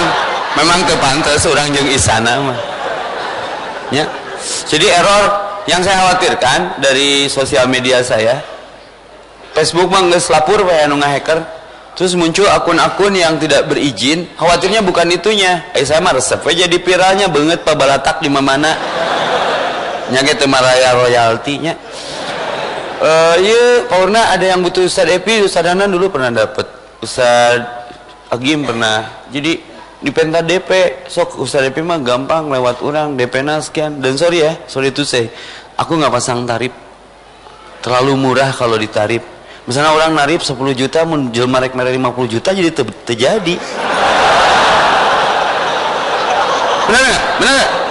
memang 0.58 0.80
kepantas 0.84 1.46
orang 1.46 1.70
yang 1.74 1.86
istana 1.90 2.38
mah. 2.38 2.58
Ya. 3.94 4.04
Jadi 4.66 4.90
error 4.90 5.24
yang 5.70 5.80
saya 5.84 6.02
khawatirkan 6.02 6.82
dari 6.82 7.30
sosial 7.30 7.70
media 7.70 8.02
saya 8.02 8.42
Facebook 9.52 9.92
mah 9.92 10.08
nggak 10.08 10.24
lapur 10.32 10.64
kayak 10.64 10.88
nunggu 10.88 11.04
hacker 11.04 11.38
terus 11.92 12.16
muncul 12.16 12.48
akun-akun 12.48 13.12
yang 13.12 13.36
tidak 13.36 13.68
berizin. 13.68 14.24
Khawatirnya 14.40 14.80
bukan 14.80 15.12
itunya. 15.12 15.68
Eh 15.76 15.84
saya 15.84 16.00
mah 16.00 16.16
resep 16.16 16.40
jadi 16.40 16.76
viralnya. 16.80 17.28
Banget 17.28 17.60
pak 17.64 17.76
balatak 17.76 18.24
di 18.24 18.32
mana 18.32 18.72
nyake 20.08 20.40
temaraya 20.40 20.96
royaltinya. 20.96 21.76
Uh, 23.02 23.34
iya 23.42 23.62
Paurna 23.90 24.30
ada 24.30 24.46
yang 24.46 24.62
butuh 24.62 24.86
Ustad 24.86 25.10
Epi 25.10 25.42
Ustad 25.42 25.66
Hanan 25.66 25.92
dulu 25.92 26.08
pernah 26.08 26.32
dapet. 26.32 26.64
Ustad 27.04 27.60
Agim 28.32 28.64
pernah. 28.64 29.28
Jadi 29.28 29.60
di 30.02 30.10
penta 30.10 30.40
DP 30.40 31.04
sok 31.12 31.44
Ustad 31.44 31.68
Epi 31.68 31.84
mah 31.84 32.00
gampang 32.00 32.48
lewat 32.48 32.80
orang 32.80 33.20
DP 33.20 33.44
na 33.44 33.60
sekian. 33.60 34.00
Dan 34.00 34.16
sorry 34.16 34.48
ya 34.48 34.56
sorry 34.64 34.96
itu 34.96 35.04
saya 35.04 35.28
aku 35.76 35.92
nggak 36.00 36.12
pasang 36.14 36.48
tarif. 36.48 36.72
Terlalu 37.82 38.14
murah 38.14 38.54
kalau 38.54 38.78
ditarif 38.78 39.41
misalnya 39.64 39.94
orang 39.94 40.12
narip 40.18 40.42
10 40.42 40.56
juta 40.74 41.06
menjual 41.06 41.46
merek 41.46 41.72
merek 41.78 41.94
50 41.98 42.34
juta 42.34 42.48
jadi 42.50 42.70
te 42.74 42.82
terjadi. 43.06 43.54
Benar 46.82 47.02
gak? 47.08 47.22
benar 47.40 47.82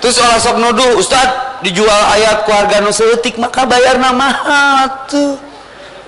terus 0.00 0.16
orang 0.16 0.40
sok 0.40 0.56
nuduh 0.58 0.90
Ustad 0.96 1.60
dijual 1.60 2.02
ayat 2.16 2.48
keluarga 2.48 2.80
nu 2.80 2.90
seetik 2.90 3.36
maka 3.36 3.68
bayar 3.68 4.00
mahal 4.00 4.88
tuh. 5.06 5.36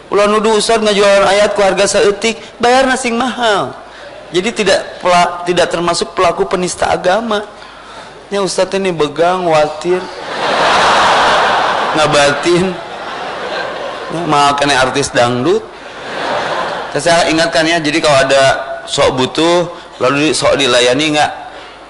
Ulah 0.09 0.29
nuduh 0.29 0.57
Ustad 0.57 0.81
ngejual 0.81 1.29
ayat 1.29 1.53
keluarga 1.53 1.85
seetik 1.85 2.41
bayar 2.57 2.89
nasing 2.89 3.15
mahal. 3.15 3.77
Jadi 4.33 4.65
tidak 4.65 4.81
tidak 5.45 5.69
termasuk 5.69 6.17
pelaku 6.17 6.49
penista 6.49 6.89
agama. 6.89 7.45
Ya 8.33 8.41
Ustad 8.41 8.73
ini 8.81 8.89
begang 8.97 9.45
watir 9.45 10.01
ngabatin 11.93 12.73
mau 14.29 14.53
kena 14.57 14.85
artis 14.85 15.11
dangdut. 15.11 15.65
Saya 16.93 17.33
ingatkan 17.33 17.65
ya 17.65 17.81
jadi 17.81 17.99
kalau 18.05 18.19
ada 18.29 18.43
sok 18.85 19.17
butuh 19.17 19.73
lalu 19.97 20.37
sok 20.37 20.61
dilayani 20.61 21.17
nggak? 21.17 21.33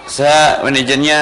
Saya 0.06 0.62
manajernya 0.62 1.18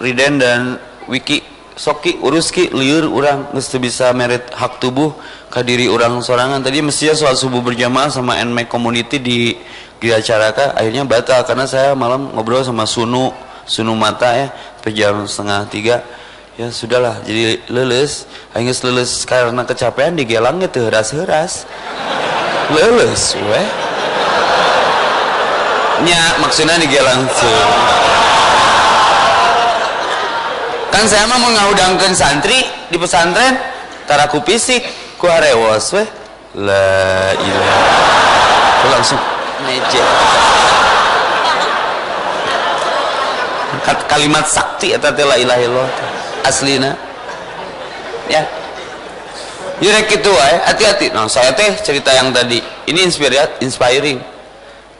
Riden 0.00 0.36
dan 0.36 0.60
Wiki 1.08 1.40
soki 1.72 2.20
uruski 2.20 2.68
liur 2.68 3.08
orang 3.08 3.48
mesti 3.56 3.80
bisa 3.80 4.12
merit 4.12 4.52
hak 4.52 4.78
tubuh 4.78 5.16
ke 5.48 5.64
diri 5.64 5.88
orang 5.88 6.20
sorangan. 6.20 6.60
Tadi 6.60 6.84
mestinya 6.84 7.16
soal 7.16 7.34
subuh 7.34 7.64
berjamaah 7.64 8.12
sama 8.12 8.36
NMAC 8.44 8.68
community 8.68 9.16
di 9.16 9.56
Gria 10.02 10.18
Caraka 10.20 10.74
akhirnya 10.74 11.06
batal 11.06 11.46
karena 11.46 11.64
saya 11.64 11.94
malam 11.94 12.34
ngobrol 12.34 12.66
sama 12.66 12.84
Sunu 12.84 13.30
Sunu 13.62 13.94
Mata 13.94 14.34
ya 14.34 14.50
jam 14.90 15.22
setengah 15.30 15.70
tiga 15.70 16.02
ya 16.56 16.68
sudahlah. 16.68 17.20
Jadi 17.24 17.60
leles. 17.72 18.26
Hanya 18.52 18.72
leles 18.72 19.24
karena 19.24 19.62
kecapean 19.64 20.16
digelang 20.16 20.60
itu 20.60 20.82
heras-heras. 20.82 21.64
Leles 22.72 23.36
weh. 23.36 23.68
Nya 26.02 26.20
maksudnya 26.42 26.82
digelang 26.82 27.30
sih 27.30 27.60
kan 30.92 31.08
saya 31.08 31.24
mah 31.24 31.40
mengaudangkan 31.40 32.12
santri 32.12 32.62
di 32.92 33.00
pesantren. 33.00 33.58
Taraku 34.06 34.44
fisik 34.44 34.84
ku 35.16 35.26
harewas 35.26 35.88
weh. 35.96 36.06
La 36.52 37.32
ilah 37.32 37.80
langsung 38.92 39.16
meja 39.64 40.04
kalimat 44.06 44.44
sakti 44.44 44.92
atau 44.92 45.10
la 45.24 45.40
ilaha 45.40 45.88
aslina 46.44 46.98
ya 48.30 48.42
Jurek 49.82 50.14
itu 50.14 50.30
eh 50.30 50.58
hati-hati. 50.62 51.10
Nah, 51.10 51.26
saya 51.26 51.50
teh 51.58 51.74
cerita 51.82 52.14
yang 52.14 52.30
tadi. 52.30 52.62
Ini 52.86 53.02
inspirat, 53.02 53.58
inspiring. 53.58 54.22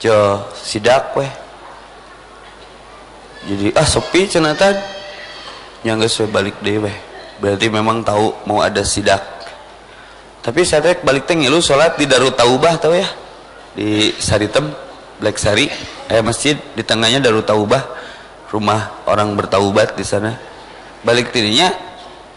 Jo, 0.03 0.43
sidak 0.59 1.15
weh. 1.15 1.31
Jadi 3.47 3.71
ah 3.79 3.87
sepi 3.87 4.27
cenatan. 4.27 4.75
Yang 5.87 6.11
geus 6.11 6.19
balik 6.35 6.59
deh 6.67 6.83
weh. 6.83 6.97
Berarti 7.39 7.71
memang 7.71 8.03
tahu 8.03 8.35
mau 8.51 8.59
ada 8.59 8.83
sidak. 8.83 9.23
Tapi 10.43 10.67
saya 10.67 10.83
teh 10.83 10.99
balik 10.99 11.31
teh 11.31 11.39
ngilu 11.39 11.63
salat 11.63 11.95
di 11.95 12.11
Darut 12.11 12.35
Taubah 12.35 12.75
tahu 12.83 12.99
ya. 12.99 13.07
Di 13.79 14.11
Saritem, 14.19 14.67
Black 15.23 15.39
Sari, 15.39 15.71
eh 16.11 16.23
masjid 16.27 16.59
di 16.75 16.83
tengahnya 16.83 17.23
Darut 17.23 17.47
Taubah. 17.47 17.87
Rumah 18.51 19.07
orang 19.07 19.39
bertaubat 19.39 19.95
di 19.95 20.03
sana. 20.03 20.52
Balik 21.03 21.35
tirinya 21.35 21.75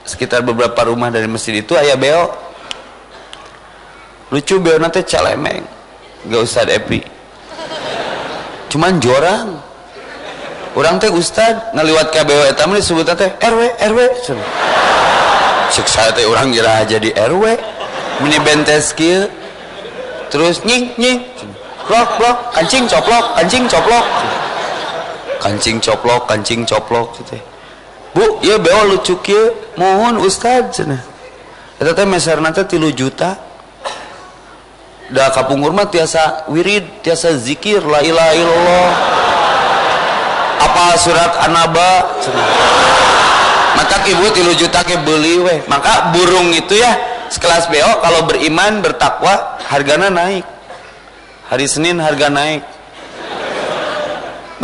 sekitar 0.06 0.42
beberapa 0.42 0.78
rumah 0.90 1.14
dari 1.14 1.30
masjid 1.30 1.62
itu 1.62 1.78
ayah 1.78 1.98
beo. 1.98 2.34
Lucu 4.34 4.58
beo 4.58 4.82
nanti 4.82 5.06
calemeng 5.06 5.62
gak 6.26 6.42
ustad 6.42 6.70
epi. 6.74 7.02
Cuman 8.74 8.98
jorang. 8.98 9.62
Orang 10.76 11.00
teh 11.00 11.08
ustad 11.08 11.72
ngeliwat 11.72 12.12
ke 12.12 12.26
beo 12.28 12.44
etam 12.52 12.76
disebut 12.76 13.08
teh 13.16 13.32
RW 13.40 13.62
RW 13.80 14.00
saya 15.72 16.12
teh 16.12 16.28
orang 16.28 16.52
kira 16.52 16.84
jadi 16.84 17.16
RW 17.32 17.44
mini 18.26 18.38
bentes 18.44 18.92
kieu. 18.92 19.30
Terus 20.34 20.66
nying 20.68 20.92
nying 21.00 21.24
blok 21.88 22.18
blok 22.20 22.38
kancing 22.52 22.90
coplok 22.92 23.40
kancing 23.40 23.70
coplok. 23.72 24.06
Kancing 25.40 25.78
coplok 25.80 26.22
kancing 26.28 26.62
coplok 26.66 27.14
gitu 27.22 27.40
Bu, 28.16 28.40
ya 28.40 28.56
beo 28.56 28.96
lucu 28.96 29.20
kieu, 29.20 29.52
mohon 29.76 30.24
ustad 30.24 30.72
cenah. 30.72 31.04
Eta 31.76 31.92
teh 31.92 32.08
meserna 32.08 32.56
teh 32.56 32.64
3 32.64 32.96
juta. 32.96 33.36
Da 35.12 35.36
kapungur 35.36 35.76
mah 35.76 35.92
tiasa 35.92 36.48
wirid, 36.48 37.04
tiasa 37.04 37.36
zikir 37.36 37.84
la 37.84 38.00
ilaha 38.00 38.32
illallah. 38.40 38.90
Apa 40.64 40.96
surat 40.96 41.44
An-Naba 41.44 41.92
cenah. 42.24 42.48
Maka 43.76 44.08
ibu 44.08 44.26
3 44.32 44.56
juta 44.56 44.80
ke 44.88 44.96
beli 45.04 45.44
weh. 45.44 45.60
Maka 45.68 46.16
burung 46.16 46.56
itu 46.56 46.80
ya 46.80 46.96
sekelas 47.28 47.68
beo 47.68 48.00
kalau 48.00 48.24
beriman 48.32 48.80
bertakwa 48.80 49.60
hargana 49.68 50.08
naik. 50.08 50.48
Hari 51.52 51.68
Senin 51.68 52.00
harga 52.00 52.32
naik 52.32 52.75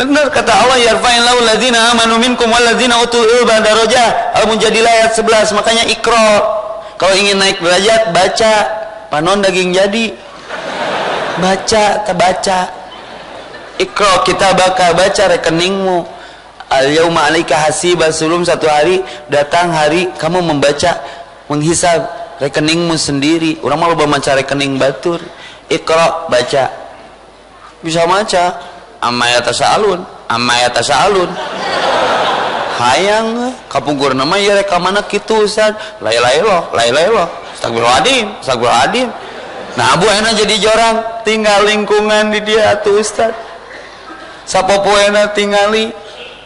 Benar 0.01 0.33
kata 0.33 0.49
Allah 0.49 0.81
yarfa'illahu 0.81 1.37
alladzina 1.45 1.93
amanu 1.93 2.17
minkum 2.17 2.49
walladzina 2.49 2.97
utul 3.05 3.21
ilma 3.21 3.61
darajah. 3.61 4.33
Al-Mujadilah 4.41 4.89
ayat 5.05 5.13
11. 5.13 5.53
Makanya 5.53 5.85
ikra. 5.93 6.41
Kalau 6.97 7.13
ingin 7.13 7.37
naik 7.37 7.61
derajat 7.61 8.09
baca. 8.09 8.53
Panon 9.13 9.45
daging 9.45 9.77
jadi. 9.77 10.09
Baca, 11.37 12.01
terbaca. 12.01 12.59
Ikra 13.77 14.25
kita 14.25 14.57
bakal 14.57 14.97
baca 14.97 15.23
rekeningmu. 15.37 16.01
Al-yauma 16.71 17.29
'alaika 17.29 17.61
hasiba 17.61 18.09
sebelum 18.09 18.41
satu 18.41 18.65
hari 18.65 19.05
datang 19.29 19.69
hari 19.69 20.09
kamu 20.17 20.41
membaca 20.41 20.97
menghisab 21.45 22.09
rekeningmu 22.41 22.97
sendiri. 22.97 23.61
Orang 23.61 23.85
mau 23.85 23.93
baca 23.93 24.33
rekening 24.33 24.81
batur. 24.81 25.21
Ikra 25.69 26.25
baca. 26.25 26.73
Bisa 27.85 28.05
baca 28.09 28.70
amma 29.01 29.25
yatasaalun 29.33 29.99
amma 30.29 30.55
yatasaalun. 30.69 31.29
Hayang 32.81 33.53
kapungkur 33.69 34.17
nama 34.17 34.41
ya 34.41 34.57
reka 34.57 34.81
mana 34.81 35.05
kitu 35.05 35.45
Ustaz? 35.45 35.77
Lain 36.01 36.17
lain 36.17 36.41
lo 36.41 36.71
lain 36.73 36.93
lain 36.93 37.09
lo 37.13 37.25
astagfirullahaladzim 37.53 38.27
astagfirullahaladzim 38.41 39.09
nah 39.77 39.95
abu 39.95 40.03
enak 40.09 40.33
jadi 40.35 40.55
jorang 40.59 40.97
tinggal 41.21 41.61
lingkungan 41.63 42.33
di 42.33 42.41
dia 42.41 42.73
tuh 42.81 42.97
Ustaz. 42.97 43.37
Sapopo 44.49 44.89
enak 44.97 45.37
tinggali 45.37 45.93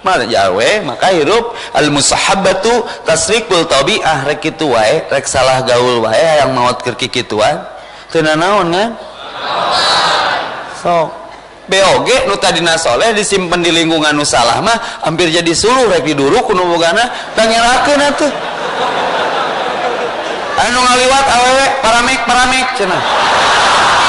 mana 0.03 0.27
jawe 0.27 0.69
maka 0.83 1.15
hirup. 1.15 1.55
Al 1.71 1.87
musahabatu 1.87 2.83
tasrikul 3.07 3.63
tabi'ah 3.65 4.27
rek 4.27 4.43
kitu 4.43 4.75
wae 4.75 5.07
rek 5.07 5.23
salah 5.23 5.63
gaul 5.63 6.03
wae 6.03 6.43
yang 6.43 6.51
maut 6.51 6.83
keur 6.83 6.99
kikituan 6.99 7.63
teu 8.11 8.21
kan? 8.23 8.91
Sok 10.83 11.24
BOG 11.65 12.29
nu 12.29 12.37
tadina 12.37 12.77
soleh 12.77 13.09
disimpan 13.17 13.57
di 13.61 13.73
lingkungan 13.73 14.13
nu 14.13 14.21
salah 14.21 14.61
mah 14.61 14.77
hampir 15.01 15.33
jadi 15.33 15.49
suluh 15.49 15.89
rek 15.89 16.05
diduru 16.05 16.41
kuno 16.45 16.61
bogana 16.69 17.09
dangerakeun 17.33 18.01
atuh. 18.05 18.31
Anu 20.55 20.79
ngaliwat 20.79 21.25
awewe 21.25 21.65
paramek 21.81 22.19
paramek 22.29 22.67
cenah. 22.77 23.01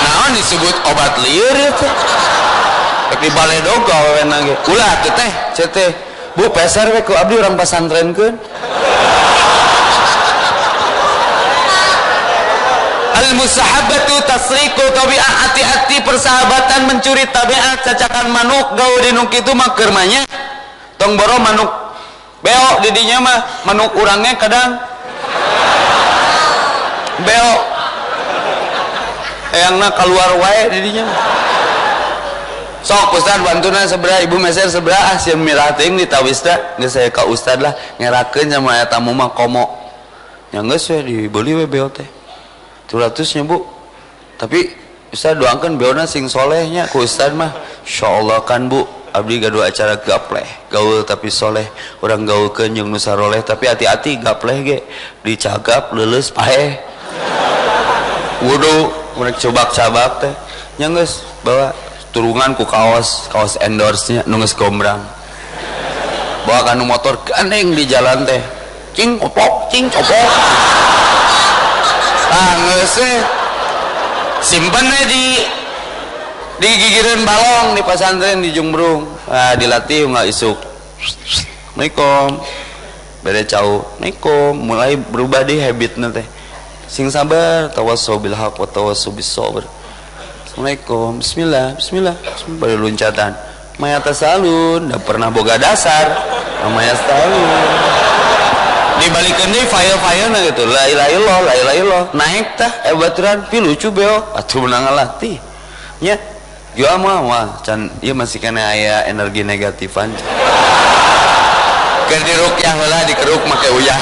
Naon 0.05 0.31
disebut 0.37 0.77
obat 0.93 1.17
liur 1.25 1.57
itu 1.57 1.89
rek 3.13 3.21
di 3.25 3.31
baledog 3.33 3.83
awewe 3.89 4.23
nage. 4.29 4.55
Ulah 4.69 4.93
teh 5.01 5.13
teh 5.17 5.33
cete 5.57 5.85
bu 6.37 6.53
peser 6.53 6.93
we 6.93 7.01
ku 7.01 7.17
abdi 7.17 7.41
urang 7.41 7.57
pasantrenkeun 7.57 8.37
al 13.17 13.29
musahabatu 13.37 14.15
tasriku 14.29 14.85
tabi'ah. 14.93 15.33
Hati-hati 15.47 16.05
persahabatan 16.05 16.85
mencuri 16.93 17.25
tabiat 17.33 17.81
cacakan 17.81 18.29
manuk 18.29 18.77
gaul 18.77 19.01
di 19.01 19.11
nuk 19.17 19.33
itu 19.33 19.53
makermanya 19.57 20.29
tong 21.01 21.17
boro 21.17 21.41
manuk 21.41 21.71
beo 22.45 22.85
didinya 22.85 23.25
mah. 23.25 23.39
Manuk 23.65 23.97
urangnya 23.97 24.37
kadang. 24.37 24.77
Beo 27.25 27.53
eyangna 29.57 29.89
keluar 29.97 30.37
wae 30.37 30.69
didinya 30.69 31.09
sok 32.85 33.19
ustad 33.19 33.41
bantuna 33.43 33.89
sebelah 33.89 34.21
ibu 34.21 34.37
meser 34.37 34.69
sebelah. 34.69 35.17
Ah 35.17 35.19
mirah 35.35 35.73
ting 35.75 35.97
ditawista 35.97 36.77
nggak 36.77 36.91
saya 36.93 37.09
ke 37.09 37.25
ustad 37.27 37.65
lah. 37.65 37.73
Ngerakeun 37.97 38.53
sama 38.53 38.85
tamu 38.87 39.17
mah 39.17 39.33
komo. 39.33 39.65
Yang 40.53 40.65
geus 40.71 40.85
we 40.93 41.27
dibeli 41.27 41.53
we 41.57 41.65
beo 41.65 41.89
teh 41.89 42.16
200 42.91 43.37
nya 43.39 43.43
bu. 43.43 43.59
Tapi 44.37 44.71
Ustaz 45.15 45.39
doakan 45.39 45.79
beona 45.79 46.05
sing 46.05 46.27
solehnya 46.27 46.91
ku 46.91 47.03
Ustaz 47.03 47.33
mah. 47.35 47.55
Insya 47.83 48.43
kan 48.47 48.71
bu. 48.71 48.87
Abdi 49.17 49.41
gaduh 49.41 49.65
acara 49.65 49.97
gapleh. 49.97 50.45
Gaul 50.69 51.01
tapi 51.09 51.33
soleh. 51.33 51.65
Orang 52.05 52.29
gaul 52.29 52.53
kenyung 52.53 52.93
nusa 52.93 53.17
roleh 53.17 53.41
tapi 53.41 53.65
hati-hati 53.65 54.21
gapleh 54.21 54.57
ge. 54.61 54.79
Dicagap 55.25 55.97
lulus 55.97 56.29
pahe 56.29 56.77
wudu 58.45 58.93
mereka 59.17 59.49
cobak-cabak 59.49 60.21
teh. 60.21 60.35
Nyangges 60.77 61.25
bawa 61.41 61.73
turungan 62.13 62.53
ku 62.53 62.69
kaos 62.69 63.33
kaos 63.33 63.57
endorse 63.65 64.21
nya 64.21 64.23
nungges 64.29 64.53
gombrang. 64.53 65.01
Bawa 66.45 66.61
kanu 66.69 66.85
motor 66.85 67.17
gandeng 67.25 67.73
di 67.73 67.89
jalan 67.89 68.29
teh. 68.29 68.43
Cing 68.93 69.17
copok 69.17 69.73
cing 69.73 69.89
copok 72.31 72.83
sih. 72.91 73.17
Simpen 74.43 74.87
di 75.09 75.25
di 76.57 76.71
gigiran 76.81 77.27
balong 77.27 77.77
di 77.77 77.83
pesantren 77.85 78.41
di 78.43 78.51
Jumbrung. 78.55 79.07
Ah 79.27 79.55
dilatih 79.59 80.07
nggak 80.11 80.27
isuk. 80.31 80.59
Assalamualaikum 81.01 82.41
beda 83.27 83.43
jauh. 83.43 83.83
Assalamualaikum 83.99 84.53
mulai 84.55 84.93
berubah 84.97 85.43
deh 85.43 85.59
habit 85.59 85.99
nanti 85.99 86.23
sing 86.87 87.11
sabar. 87.11 87.73
Tawasau 87.75 88.23
bil 88.23 88.37
haq 88.37 88.57
wa 88.57 88.69
tawasau 88.69 89.13
bis 89.13 89.29
sabr 89.29 89.67
Assalamualaikum. 90.47 91.21
Bismillah 91.21 91.77
Bismillah. 91.77 92.17
Bismillah 92.17 92.61
pada 92.61 92.75
loncatan. 92.79 93.33
Maya 93.77 94.01
tasalun 94.01 94.89
Tidak 94.89 95.05
pernah 95.05 95.29
boga 95.29 95.61
dasar. 95.61 96.09
Maya 96.73 96.97
tasalun 96.97 98.16
dibalikin 99.07 99.55
deh 99.55 99.65
file-file 99.71 100.27
nah 100.35 100.43
gitu. 100.43 100.63
La 100.67 100.85
ilaha 100.91 101.09
illallah 101.15 101.39
la 101.47 101.55
ilaha 101.55 101.77
illallah 101.79 102.09
naik 102.19 102.47
tah 102.59 102.73
eh 102.83 102.95
baturan 102.99 103.47
pi 103.47 103.63
lucu 103.63 103.95
beo. 103.95 104.35
Atuh 104.35 104.67
menang 104.67 104.91
latih 104.91 105.39
nya 106.03 106.19
jual 106.75 106.99
mah 107.01 107.23
wah 107.25 107.47
can 107.63 107.89
iya 108.03 108.13
masih 108.13 108.43
kena 108.43 108.75
aya 108.75 109.07
energi 109.09 109.41
negatifan 109.47 110.13
keur 112.07 112.23
dirukyah 112.23 112.73
heula 112.77 112.99
dikeruk 113.07 113.43
make 113.47 113.69
uyah. 113.71 114.01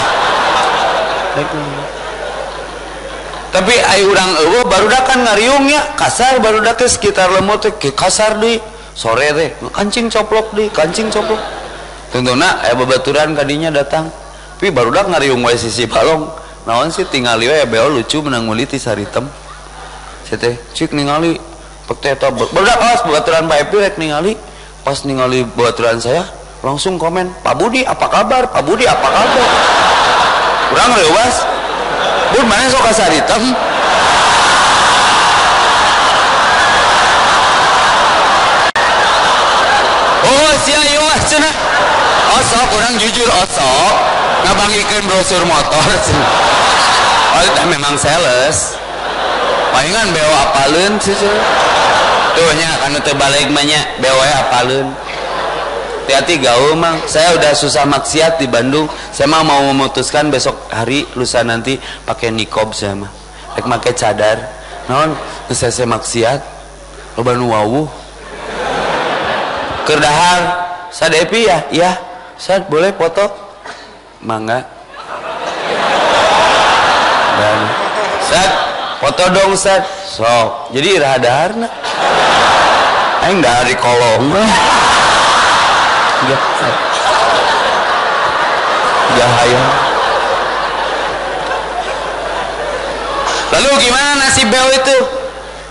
Tapi 3.55 3.75
ai 3.79 4.03
urang 4.03 4.35
eueuh 4.43 4.67
barudak 4.67 5.07
kan 5.07 5.23
ngariungnya 5.23 5.95
kasar 5.95 6.43
barudak 6.43 6.75
teh 6.75 6.91
sekitar 6.91 7.31
lemot 7.31 7.63
teh 7.63 7.71
kasar 7.95 8.43
di 8.43 8.59
sore 8.99 9.31
teh 9.31 9.55
kancing 9.71 10.11
coplok 10.11 10.51
di 10.59 10.67
kancing 10.75 11.07
coplok. 11.15 11.39
Tuntuna 12.11 12.63
aya 12.67 12.75
babaturan 12.75 13.39
kadinya 13.39 13.71
datang 13.71 14.11
tapi 14.65 14.73
baru 14.73 14.97
dah 14.97 15.05
ngariung 15.13 15.45
wae 15.45 15.61
sisi 15.61 15.85
balong. 15.85 16.25
Naon 16.65 16.89
sih 16.89 17.05
tinggal 17.05 17.37
ya 17.37 17.69
beo 17.69 17.93
lucu 17.93 18.25
menang 18.25 18.49
muliti 18.49 18.81
saritem 18.81 19.29
teh 20.25 20.57
cik 20.73 20.97
ningali 20.97 21.37
pek 21.85 22.17
eta 22.17 22.33
baru 22.33 22.65
dah 22.65 22.77
pas 22.81 23.05
baturan 23.05 23.45
Pak 23.45 23.69
Epi 23.69 23.77
rek 23.77 24.01
ningali. 24.01 24.33
Pas 24.81 24.97
ningali 25.05 25.45
baturan 25.45 26.01
saya 26.01 26.25
langsung 26.65 26.97
komen 26.97 27.29
Pak 27.45 27.61
Budi 27.61 27.85
apa 27.85 28.09
kabar? 28.09 28.49
Pak 28.49 28.65
Budi 28.65 28.89
apa 28.89 29.05
kabar? 29.05 29.49
Kurang 30.73 30.97
leuwas 30.97 31.45
ampun 32.33 32.49
mana 32.49 32.65
sok 32.73 32.83
kasaritem 32.89 33.43
oh 40.25 40.53
sia 40.65 40.81
ieu 40.89 41.05
mah 41.05 41.21
cenah. 41.29 41.55
Oh 42.33 42.41
sok 42.49 42.65
kurang 42.73 42.97
jujur. 42.97 43.29
Oh 43.29 44.24
sok 44.45 44.53
ngabangikeun 44.53 45.05
brosur 45.09 45.43
motor. 45.49 45.89
Oh 47.35 47.43
itu 47.43 47.63
memang 47.67 47.99
sales. 47.99 48.79
Palingan 49.75 50.07
bewa 50.15 50.39
apaleun 50.47 50.95
sih 51.03 51.19
tuh 51.19 52.51
nya 52.55 52.79
kan 52.79 52.95
teu 53.03 53.11
balik 53.19 53.51
mah 53.51 53.67
nya 53.67 53.83
bewa 53.99 54.23
apaleun 54.39 54.87
hati-hati 56.07 56.39
gaul 56.39 56.79
mang. 56.79 57.03
Saya 57.11 57.35
udah 57.35 57.51
susah 57.59 57.83
maksiat 57.91 58.39
di 58.39 58.47
Bandung. 58.47 58.87
Saya 59.11 59.27
mah 59.27 59.43
mau 59.43 59.67
memutuskan 59.67 60.31
besok 60.31 60.71
hari 60.71 61.03
lusa 61.19 61.43
nanti 61.43 61.75
pakai 62.07 62.31
nikob 62.31 62.71
saya 62.71 62.95
mah. 62.95 63.11
Rek 63.59 63.67
pakai 63.67 63.93
cadar. 63.99 64.39
Non 64.87 65.19
saya 65.51 65.75
saya 65.75 65.91
maksiat. 65.91 66.39
Loba 67.19 67.35
nu 67.35 67.51
wawuh. 67.51 67.91
Kerdahar 69.91 70.71
sad 70.95 71.19
epi 71.19 71.51
ya? 71.51 71.67
Iya. 71.75 71.99
Sad 72.39 72.71
boleh 72.71 72.95
foto 72.95 73.44
mangga. 74.25 74.65
Dan 77.35 77.59
sad 78.25 78.51
foto 79.05 79.25
dong 79.37 79.53
sad 79.53 79.85
sok 79.85 80.73
jadi 80.73 80.97
iraha 80.97 81.19
daharna 81.21 81.69
aing 83.27 83.43
dahar 83.43 83.67
di 83.67 83.77
kolong 83.77 84.33
ya 86.31 86.39
Jahaya 89.15 89.63
lalu 93.55 93.71
gimana 93.87 94.11
nasib 94.25 94.49
bel 94.51 94.69
itu? 94.73 94.99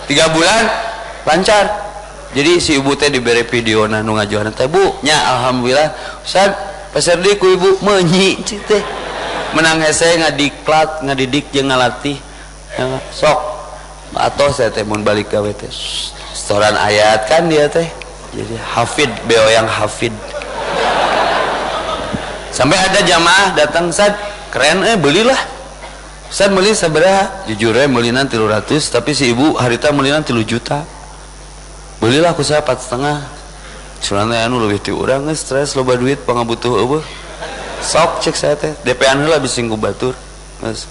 Tiga 0.04 0.28
bulan? 0.32 0.68
Lancar. 1.24 1.66
Jadi 2.36 2.60
si 2.60 2.76
ibu 2.80 2.92
teh 2.96 3.08
diberi 3.08 3.48
video 3.48 3.88
nah 3.88 4.04
nu 4.04 4.20
ngajuan 4.20 4.52
teh 4.52 4.68
bu? 4.68 5.00
Nya 5.04 5.16
alhamdulillah. 5.16 5.92
Ustaz 6.24 6.73
peserdi 6.94 7.36
ku 7.42 7.50
ibu 7.50 7.82
menyi 7.82 8.40
teh. 8.46 8.84
Menang 9.54 9.82
hese 9.86 10.18
ngadiklat 10.18 11.06
ngadidik 11.06 11.50
jeung 11.54 11.70
ngalatih. 11.70 12.18
Ya, 12.74 12.86
sok. 13.14 13.38
Atau 14.14 14.50
saya 14.54 14.70
teh 14.70 14.86
mun 14.86 15.02
balik 15.02 15.30
gawe 15.34 15.50
teh. 15.54 15.70
Setoran 16.34 16.74
ayat 16.78 17.26
kan 17.30 17.50
dia 17.50 17.66
teh. 17.70 17.86
Jadi 18.34 18.58
hafid 18.58 19.10
beo 19.30 19.46
yang 19.54 19.70
hafid. 19.70 20.14
Sampai 22.54 22.78
ada 22.78 23.02
jamaah 23.02 23.58
datang 23.58 23.90
sad 23.90 24.14
keren 24.54 24.86
eh 24.86 24.98
belilah. 24.98 25.38
Sad 26.34 26.54
beli 26.54 26.74
seberapa? 26.74 27.46
Jujur 27.46 27.78
eh 27.78 27.86
beli 27.86 28.10
nanti 28.10 28.38
ratus 28.38 28.90
tapi 28.90 29.14
si 29.14 29.34
ibu 29.34 29.54
harita 29.58 29.94
nanti 29.94 30.34
lu 30.34 30.42
juta. 30.42 30.82
Belilah 32.02 32.34
aku 32.34 32.42
saya 32.42 32.66
empat 32.66 32.82
setengah 32.82 33.22
Soalnya 34.04 34.52
anu 34.52 34.60
lebih 34.60 34.84
ti 34.84 34.92
urang 34.92 35.32
stres 35.32 35.80
loba 35.80 35.96
duit 35.96 36.20
pangabutuh 36.28 36.76
eueuh. 36.76 37.04
Sok 37.80 38.20
cek 38.20 38.36
saya 38.36 38.56
teh. 38.60 38.76
DP 38.84 39.00
anu 39.08 39.32
lah 39.32 39.40
bisa 39.40 39.64
batur. 39.80 40.12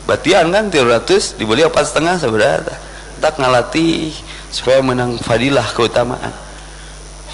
Batian 0.08 0.48
kan 0.48 0.72
ratus 0.72 1.36
dibeli 1.36 1.60
empat 1.60 1.92
setengah 1.92 2.16
seberapa 2.16 2.72
tak 3.20 3.36
ngalatih 3.36 4.16
supaya 4.48 4.80
menang 4.80 5.20
fadilah 5.20 5.64
keutamaan. 5.76 6.32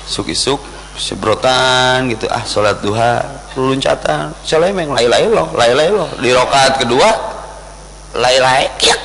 Suk-isuk 0.02 0.58
sebrotan 0.98 2.10
gitu 2.10 2.26
ah 2.26 2.42
sholat 2.42 2.82
duha 2.82 3.22
luncatan. 3.54 4.34
Celemeng 4.42 4.90
lai 4.90 5.06
lai 5.06 5.30
lo 5.30 5.46
lai 5.54 5.78
lai 5.78 5.94
lo 5.94 6.10
di 6.18 6.34
rokaat 6.34 6.82
kedua 6.82 7.10
lai 8.18 8.34
lai 8.42 8.66
kiak 8.82 9.00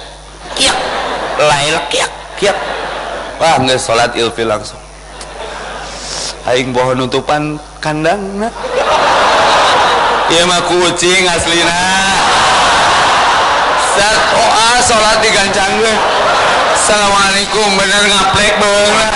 kiak 0.57 0.77
lai 1.37 1.69
kiak 1.93 2.11
kiak. 2.41 2.57
Wah 3.37 3.61
nggak 3.61 3.77
sholat 3.77 4.17
ilfil 4.17 4.49
langsung 4.49 4.82
aing 6.51 6.75
bohong 6.75 6.99
nutupan 6.99 7.55
kandang 7.79 8.19
iya 10.27 10.43
mah 10.43 10.61
kucing 10.67 11.23
aslina 11.29 11.79
saat 13.93 14.19
ah 14.35 14.77
sholat 14.83 15.17
digancang 15.23 15.73
gue 15.79 15.95
assalamualaikum 16.75 17.67
bener 17.79 18.03
ngaplek 18.09 18.53
banget 18.59 19.13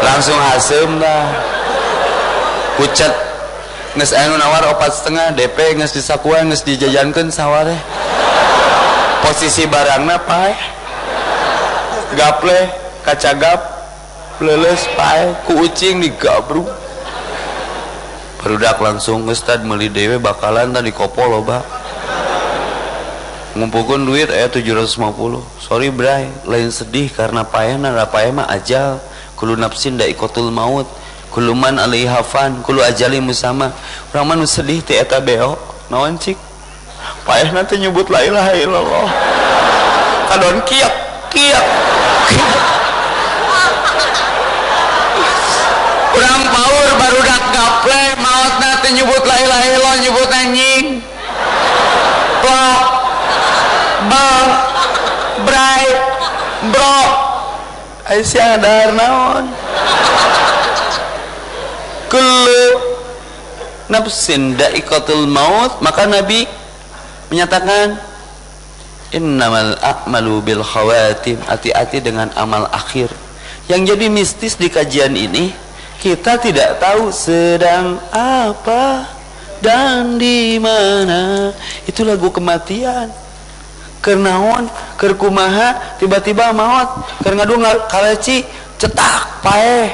langsung 0.00 0.36
hasem 0.36 1.00
dah. 1.00 1.24
Pucat 2.76 3.12
nges 3.96 4.12
anu 4.16 4.38
nawar 4.40 4.64
opat 4.72 4.92
setengah 4.94 5.34
DP 5.36 5.76
nges 5.76 5.92
disakuan 5.92 6.48
nges 6.48 6.64
dijajankan 6.64 7.28
saware 7.28 7.74
posisi 9.20 9.66
barangnya 9.66 10.16
pae 10.24 10.54
gaple 12.14 12.89
kacagap 13.04 13.60
leles 14.40 14.88
pae 14.96 15.36
ku 15.44 15.64
ucing 15.64 16.00
digabru 16.00 16.64
Perudak 18.40 18.80
langsung 18.80 19.28
ngestad 19.28 19.60
meli 19.68 19.92
dewe 19.92 20.16
bakalan 20.16 20.72
tadi 20.72 20.88
kopo 20.96 21.28
loba 21.28 21.60
ngumpulkan 23.52 24.00
duit 24.00 24.32
eh 24.32 24.48
750 24.48 25.60
sorry 25.60 25.92
bray 25.92 26.24
lain 26.48 26.72
sedih 26.72 27.12
karena 27.12 27.44
payah 27.44 27.76
nara 27.76 28.08
payah 28.08 28.32
mah 28.32 28.48
ajal. 28.48 28.96
Kulu 29.36 29.56
nafsin 29.60 30.00
da 30.00 30.08
ikotul 30.08 30.48
maut 30.48 30.88
kulu 31.28 31.52
man 31.52 31.76
alaiha 31.76 32.24
fan 32.24 32.64
kulu 32.64 32.80
ajali 32.80 33.20
musama. 33.20 33.76
Urang 34.08 34.24
mah 34.24 34.40
sedih 34.48 34.80
ti 34.80 34.96
eta 34.96 35.20
beo 35.20 35.60
naon 35.92 36.16
cik? 36.16 36.40
Payah 37.28 37.52
nanti 37.52 37.76
nyebut 37.76 38.08
la 38.08 38.24
ilaha 38.24 38.52
illallah. 38.56 39.08
Kadon 40.32 40.64
kiak 40.64 40.94
kiak 41.28 41.64
urang 46.10 46.42
paur 46.50 46.88
baru 46.98 47.20
dak 47.22 47.44
gaple 47.54 48.02
nanti 48.90 49.06
nyebut 49.06 49.22
la 49.22 49.36
ilaha 49.38 49.62
illallah 49.70 49.96
nyebut 50.02 50.30
anjing. 50.34 50.86
Blok 52.42 52.86
bang 54.10 54.48
bray 55.46 55.86
bro? 56.74 56.98
Aisyah 58.10 58.58
dahar 58.58 58.90
naon? 58.98 59.44
Kullu 62.10 62.62
nafsin 63.86 64.58
da'iqatul 64.58 65.30
maut. 65.30 65.78
Maka 65.78 66.10
Nabi 66.10 66.50
menyatakan 67.30 67.94
innamal 69.14 69.78
a'malu 69.78 70.42
bil 70.42 70.62
khawatim. 70.66 71.38
Hati-hati 71.46 72.02
dengan 72.02 72.34
amal 72.34 72.66
akhir. 72.74 73.14
Yang 73.70 73.94
jadi 73.94 74.06
mistis 74.10 74.58
di 74.58 74.66
kajian 74.66 75.14
ini 75.14 75.54
kita 76.00 76.40
tidak 76.40 76.80
tahu 76.80 77.12
sedang 77.12 78.00
apa 78.08 79.04
dan 79.60 80.16
di 80.16 80.56
mana. 80.56 81.52
Itu 81.84 82.08
lagu 82.08 82.32
kematian. 82.32 83.12
Kernaon 84.00 84.64
kerkumaha 84.96 86.00
tiba-tiba 86.00 86.56
maut. 86.56 87.04
Keur 87.20 87.36
ngadu 87.36 87.60
kaleci 87.92 88.48
cetak 88.80 89.44
pae. 89.44 89.92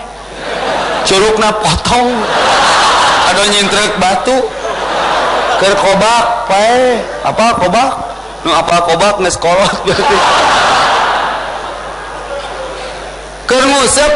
Curugna 1.03 1.51
potong. 1.59 2.14
Ada 3.27 3.42
nyintrek 3.51 3.99
batu. 3.99 4.38
Keur 5.59 5.75
kobak 5.75 6.47
pae. 6.47 7.03
Apa 7.27 7.47
kobak? 7.59 7.92
Nu 8.47 8.55
apa 8.55 8.77
kobak 8.87 9.19
nges 9.19 9.35
kolot 9.42 9.75
berarti. 9.85 10.19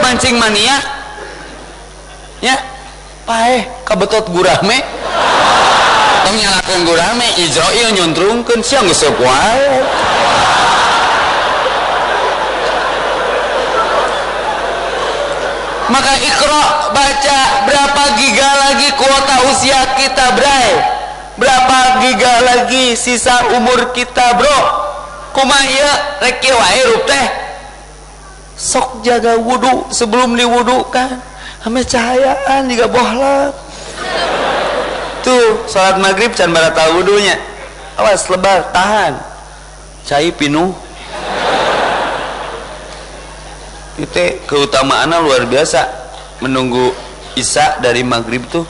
Mancing 0.00 0.42
mania 0.42 0.99
ya 2.40 2.57
pae 3.29 3.68
kabetot 3.85 4.33
gurame 4.33 4.81
tong 6.24 6.37
nyalakeun 6.37 6.83
gurame 6.88 7.26
Israel 7.37 7.88
nyuntrungkeun 7.96 8.61
sia 8.64 8.81
geus 8.85 9.05
wae. 9.20 9.83
Maka 15.90 16.12
ikro 16.22 16.62
baca 16.94 17.38
berapa 17.66 18.05
giga 18.14 18.50
lagi 18.62 18.88
kuota 18.94 19.37
usia 19.50 19.81
kita 19.98 20.38
bray? 20.38 20.70
Berapa 21.35 21.98
giga 21.98 22.35
lagi 22.46 22.94
sisa 22.94 23.59
umur 23.59 23.90
kita 23.90 24.38
bro? 24.38 24.59
Kumaya 25.35 26.22
reki 26.22 26.50
wae 26.55 26.81
rup 26.94 27.03
teh. 27.11 27.26
Sok 28.55 29.03
jaga 29.03 29.35
wudhu 29.35 29.90
sebelum 29.90 30.38
diwudukan 30.38 31.29
ame 31.66 31.81
cahayaan 31.85 32.68
juga 32.68 32.87
bohlam 32.88 33.53
tuh 35.20 35.68
sholat 35.68 36.01
maghrib 36.01 36.33
can 36.33 36.49
barata 36.53 36.96
wudhunya 36.96 37.51
awas 38.01 38.25
lebar 38.33 38.73
tahan. 38.73 39.12
Cai 40.09 40.33
pinuh. 40.33 40.73
Itu 44.01 44.25
keutamaannya 44.49 45.20
luar 45.20 45.44
biasa. 45.44 45.85
Menunggu 46.40 46.96
isya 47.37 47.77
dari 47.85 48.01
maghrib 48.01 48.40
tuh 48.49 48.64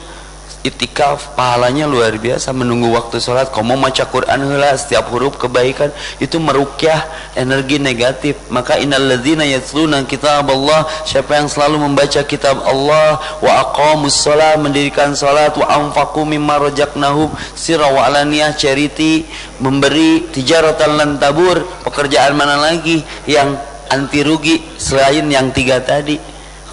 itikaf 0.61 1.33
pahalanya 1.33 1.89
luar 1.89 2.13
biasa 2.21 2.53
menunggu 2.53 2.93
waktu 2.93 3.17
sholat. 3.17 3.49
Kamu 3.49 3.81
maca 3.81 4.05
Quran 4.05 4.45
hela 4.45 4.77
setiap 4.77 5.09
huruf 5.09 5.41
kebaikan 5.41 5.89
itu 6.21 6.37
merukyah 6.37 7.09
energi 7.37 7.81
negatif. 7.81 8.37
Maka 8.53 8.77
innalladzina 8.77 9.45
yatluna 9.49 10.05
kitab 10.05 10.49
Allah 10.53 10.85
siapa 11.09 11.41
yang 11.41 11.49
selalu 11.49 11.81
membaca 11.81 12.21
kitab 12.29 12.61
Allah 12.65 13.17
wa 13.41 13.53
aqamus 13.65 14.21
sholat 14.21 14.61
mendirikan 14.61 15.17
sholat 15.17 15.57
wa 15.57 15.65
anfaqu 15.65 16.25
mimma 16.29 16.61
rajaqnahum 16.61 17.33
sirra 17.57 17.89
wa 17.89 18.05
alaniyah 18.05 18.53
charity 18.57 19.25
memberi 19.61 20.29
tijaratan 20.29 20.91
lan 20.97 21.11
tabur 21.17 21.65
pekerjaan 21.89 22.37
mana 22.37 22.61
lagi 22.61 23.01
yang 23.25 23.57
anti 23.89 24.23
rugi 24.23 24.61
selain 24.77 25.25
yang 25.33 25.51
tiga 25.57 25.81
tadi. 25.81 26.21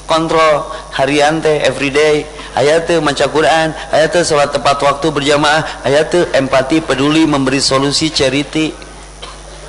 Kontrol 0.08 0.72
harian 0.96 1.44
teh 1.44 1.60
everyday 1.68 2.24
ayat 2.58 2.90
tu 2.90 2.98
maca 3.00 3.26
Quran. 3.30 3.72
Ayat 3.94 4.10
tu 4.10 4.20
salat 4.26 4.50
tepat 4.50 4.82
waktu 4.82 5.08
berjamaah. 5.14 5.86
Ayat 5.86 6.10
tu 6.10 6.20
empati 6.34 6.82
peduli 6.82 7.24
memberi 7.30 7.62
solusi 7.62 8.10
cerita. 8.10 8.74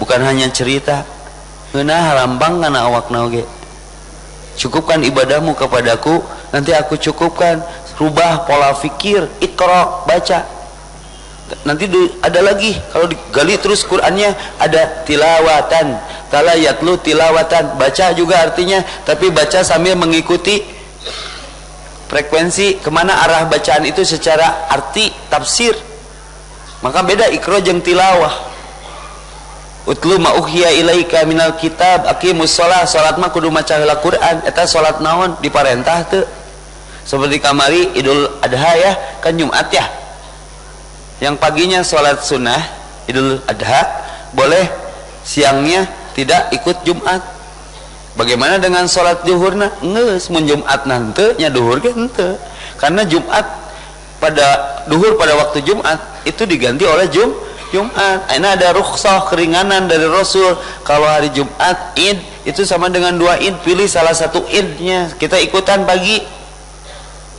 Bukan 0.01 0.21
hanya 0.25 0.49
cerita. 0.49 1.05
Ngeunah 1.77 2.25
lambang 2.25 2.65
kana 2.65 2.89
awak 2.89 3.13
oge 3.13 3.59
cukupkan 4.59 4.99
ibadahmu 5.07 5.55
kepadaku. 5.55 6.19
Nanti 6.51 6.75
aku 6.75 6.99
cukupkan. 6.99 7.63
Rubah 7.99 8.47
pola 8.47 8.75
fikir. 8.75 9.27
Ikro 9.39 10.03
baca. 10.05 10.43
Nanti 11.65 11.87
ada 12.21 12.41
lagi. 12.43 12.75
Kalau 12.91 13.07
digali 13.07 13.55
terus 13.63 13.87
Qurannya 13.87 14.35
ada 14.59 15.07
tilawatan. 15.07 15.99
Talayatlu 16.29 16.99
tilawatan. 17.01 17.79
Baca 17.79 18.07
juga 18.19 18.43
artinya. 18.43 18.83
Tapi 19.07 19.31
baca 19.31 19.63
sambil 19.63 19.95
mengikuti 19.95 20.78
frekuensi 22.09 22.81
ke 22.81 22.89
mana 22.89 23.23
arah 23.29 23.45
bacaan 23.47 23.85
itu 23.85 24.03
secara 24.03 24.67
arti 24.73 25.13
tafsir. 25.29 25.77
Maka 26.81 27.05
beda 27.05 27.29
ikro 27.31 27.61
jeng 27.61 27.85
tilawah. 27.85 28.49
Utlu 29.89 30.21
ma 30.21 30.37
uhiya 30.37 30.73
ilaika 30.85 31.25
minal 31.25 31.57
kitab 31.57 32.05
aqimus 32.05 32.53
sholat 32.53 32.85
sholat 32.85 33.17
mah 33.17 33.33
kudu 33.33 33.49
maca 33.53 33.77
heula 33.77 34.01
Quran. 34.01 34.45
Eta 34.45 34.65
sholat 34.69 35.01
naon? 35.05 35.37
Diparentah 35.41 36.05
teu. 36.09 36.25
Seperti 37.09 37.41
kamari 37.41 37.97
Idul 37.97 38.29
Adha 38.45 38.73
ya 38.77 38.93
kan 39.25 39.33
Jumat 39.33 39.73
ya. 39.73 39.89
Yang 41.25 41.41
paginya 41.41 41.81
sholat 41.81 42.21
sunnah 42.21 42.61
Idul 43.09 43.41
Adha 43.49 43.81
boleh 44.37 44.69
siangnya 45.25 45.89
tidak 46.13 46.53
ikut 46.53 46.85
Jumat 46.85 47.38
bagaimana 48.19 48.59
dengan 48.59 48.91
sholat 48.91 49.23
zuhurna 49.23 49.71
nges 49.79 50.29
mun 50.35 50.43
Jumat 50.45 50.85
nanti 50.91 51.39
nya 51.39 51.49
duhur 51.49 51.79
ke 51.79 51.95
ente 51.95 52.35
karena 52.75 53.07
Jumat 53.07 53.47
pada 54.19 54.83
duhur 54.91 55.15
pada 55.15 55.39
waktu 55.39 55.63
Jumat 55.63 56.27
itu 56.27 56.43
diganti 56.43 56.83
oleh 56.83 57.07
Jum 57.09 57.31
Jumat. 57.69 58.33
Ini 58.33 58.49
ada 58.57 58.73
rukhsah 58.73 59.29
keringanan 59.29 59.87
dari 59.87 60.09
Rasul. 60.09 60.57
Kalau 60.85 61.05
hari 61.05 61.29
Jumat 61.33 61.93
id 62.01 62.17
itu 62.49 62.65
sama 62.65 62.89
dengan 62.89 63.17
dua 63.17 63.37
id. 63.37 63.61
Pilih 63.61 63.85
salah 63.85 64.17
satu 64.17 64.41
idnya. 64.49 65.13
Kita 65.17 65.37
ikutan 65.37 65.85
pagi. 65.85 66.25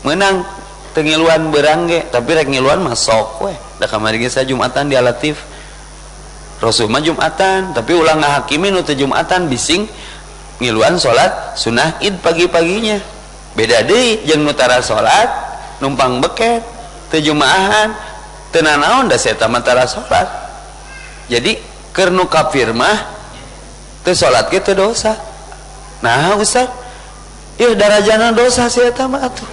Menang. 0.06 0.46
Tengiluan 0.90 1.54
berangge 1.54 2.10
tapi 2.10 2.34
rek 2.34 2.50
ngiluan 2.50 2.82
masuk 2.82 3.46
weh. 3.46 3.54
Dah 3.78 3.86
kamari 3.86 4.26
saya 4.26 4.46
Jumatan 4.50 4.90
di 4.90 4.98
Latif. 4.98 5.38
Rasul 6.62 6.90
mah 6.90 7.02
Jumatan. 7.02 7.78
Tapi 7.78 7.92
ulang 7.94 8.22
ngahakimin 8.22 8.74
untuk 8.74 8.98
Jumatan 8.98 9.50
bising 9.50 9.86
ngiluan 10.60 11.00
sholat 11.00 11.56
sunnah 11.56 11.98
id 12.04 12.20
pagi-paginya. 12.20 13.00
Beda 13.56 13.82
deh 13.84 14.24
yang 14.28 14.44
nutara 14.46 14.84
sholat 14.84 15.28
numpang 15.80 16.20
beket 16.22 16.62
tejumaahan 17.10 17.96
tenanaon 18.52 19.10
dah 19.10 19.18
saya 19.18 19.40
tamatara 19.40 19.88
sholat. 19.88 20.28
Jadi 21.32 21.58
kernu 21.96 22.28
kafir 22.28 22.76
mah 22.76 23.10
te 24.04 24.12
sholat 24.14 24.52
kita 24.52 24.76
dosa. 24.76 25.16
Nah 26.04 26.36
Ustaz 26.38 26.70
iya 27.60 27.76
darajana 27.76 28.32
dosa 28.32 28.72
saya 28.72 28.92
tamat 28.92 29.32
tuh 29.36 29.50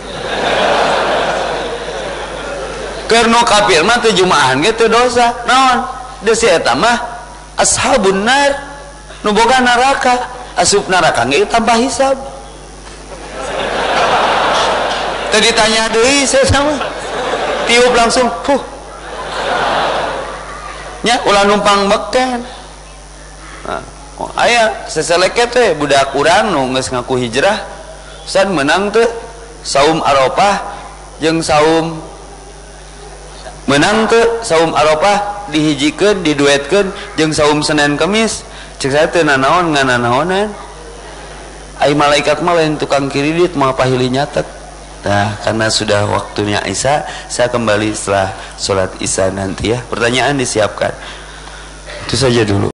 kernu 3.07 3.40
kafir 3.47 3.87
mah 3.87 4.03
tejumaahan 4.03 4.61
gitu 4.66 4.90
dosa. 4.90 5.31
Naon? 5.47 5.79
Dah 6.27 6.35
saya 6.35 6.59
tamah 6.59 6.99
ashabun 7.57 8.27
nar 8.27 8.51
nuboga 9.23 9.62
neraka 9.62 10.36
asup 10.57 10.88
neraka 10.88 11.23
nggak 11.29 11.53
tambah 11.53 11.77
hisab. 11.77 12.16
Tadi 15.31 15.53
tanya 15.53 15.92
deui 15.92 16.25
saya 16.25 16.49
sama. 16.49 16.75
Tiup 17.66 17.92
langsung 17.92 18.31
huh 18.47 18.62
nya 21.03 21.19
ulah 21.23 21.47
numpang 21.47 21.87
beken. 21.87 22.42
Nah, 23.66 23.83
oh, 24.23 24.31
aya 24.38 24.87
seseleket 24.87 25.51
teh 25.51 25.69
budak 25.75 26.14
urang 26.14 26.55
nu 26.55 26.71
geus 26.75 26.90
ngaku 26.95 27.19
hijrah 27.27 27.59
san 28.23 28.55
menang 28.55 28.95
teh 28.95 29.07
saum 29.66 29.99
arafah 30.03 30.62
jeung 31.19 31.42
saum 31.42 31.99
menang 33.66 34.07
teh 34.07 34.23
saum 34.47 34.71
arafah 34.71 35.51
dihijikeun 35.51 36.23
diduetkeun 36.23 36.87
jeung 37.19 37.35
saum 37.35 37.59
Senin 37.66 37.99
Kamis 37.99 38.45
cek 38.80 38.90
saya 38.92 39.06
teu 39.12 39.24
nanaon 39.24 39.76
ngananaonan 39.76 40.48
ai 41.76 41.92
malaikat 41.92 42.40
mah 42.40 42.56
lain 42.56 42.80
tukang 42.80 43.12
kredit 43.12 43.52
mah 43.52 43.76
pahili 43.76 44.08
nyatet. 44.08 44.48
Nah 45.04 45.36
karena 45.44 45.68
sudah 45.68 46.08
waktunya 46.08 46.58
Isya 46.64 47.04
saya 47.28 47.52
kembali 47.52 47.92
setelah 47.92 48.32
sholat 48.56 48.90
Isya 48.96 49.28
nanti 49.36 49.76
ya. 49.76 49.78
Pertanyaan 49.84 50.40
disiapkan. 50.40 50.92
Itu 52.08 52.16
saja 52.16 52.46
dulu 52.48 52.64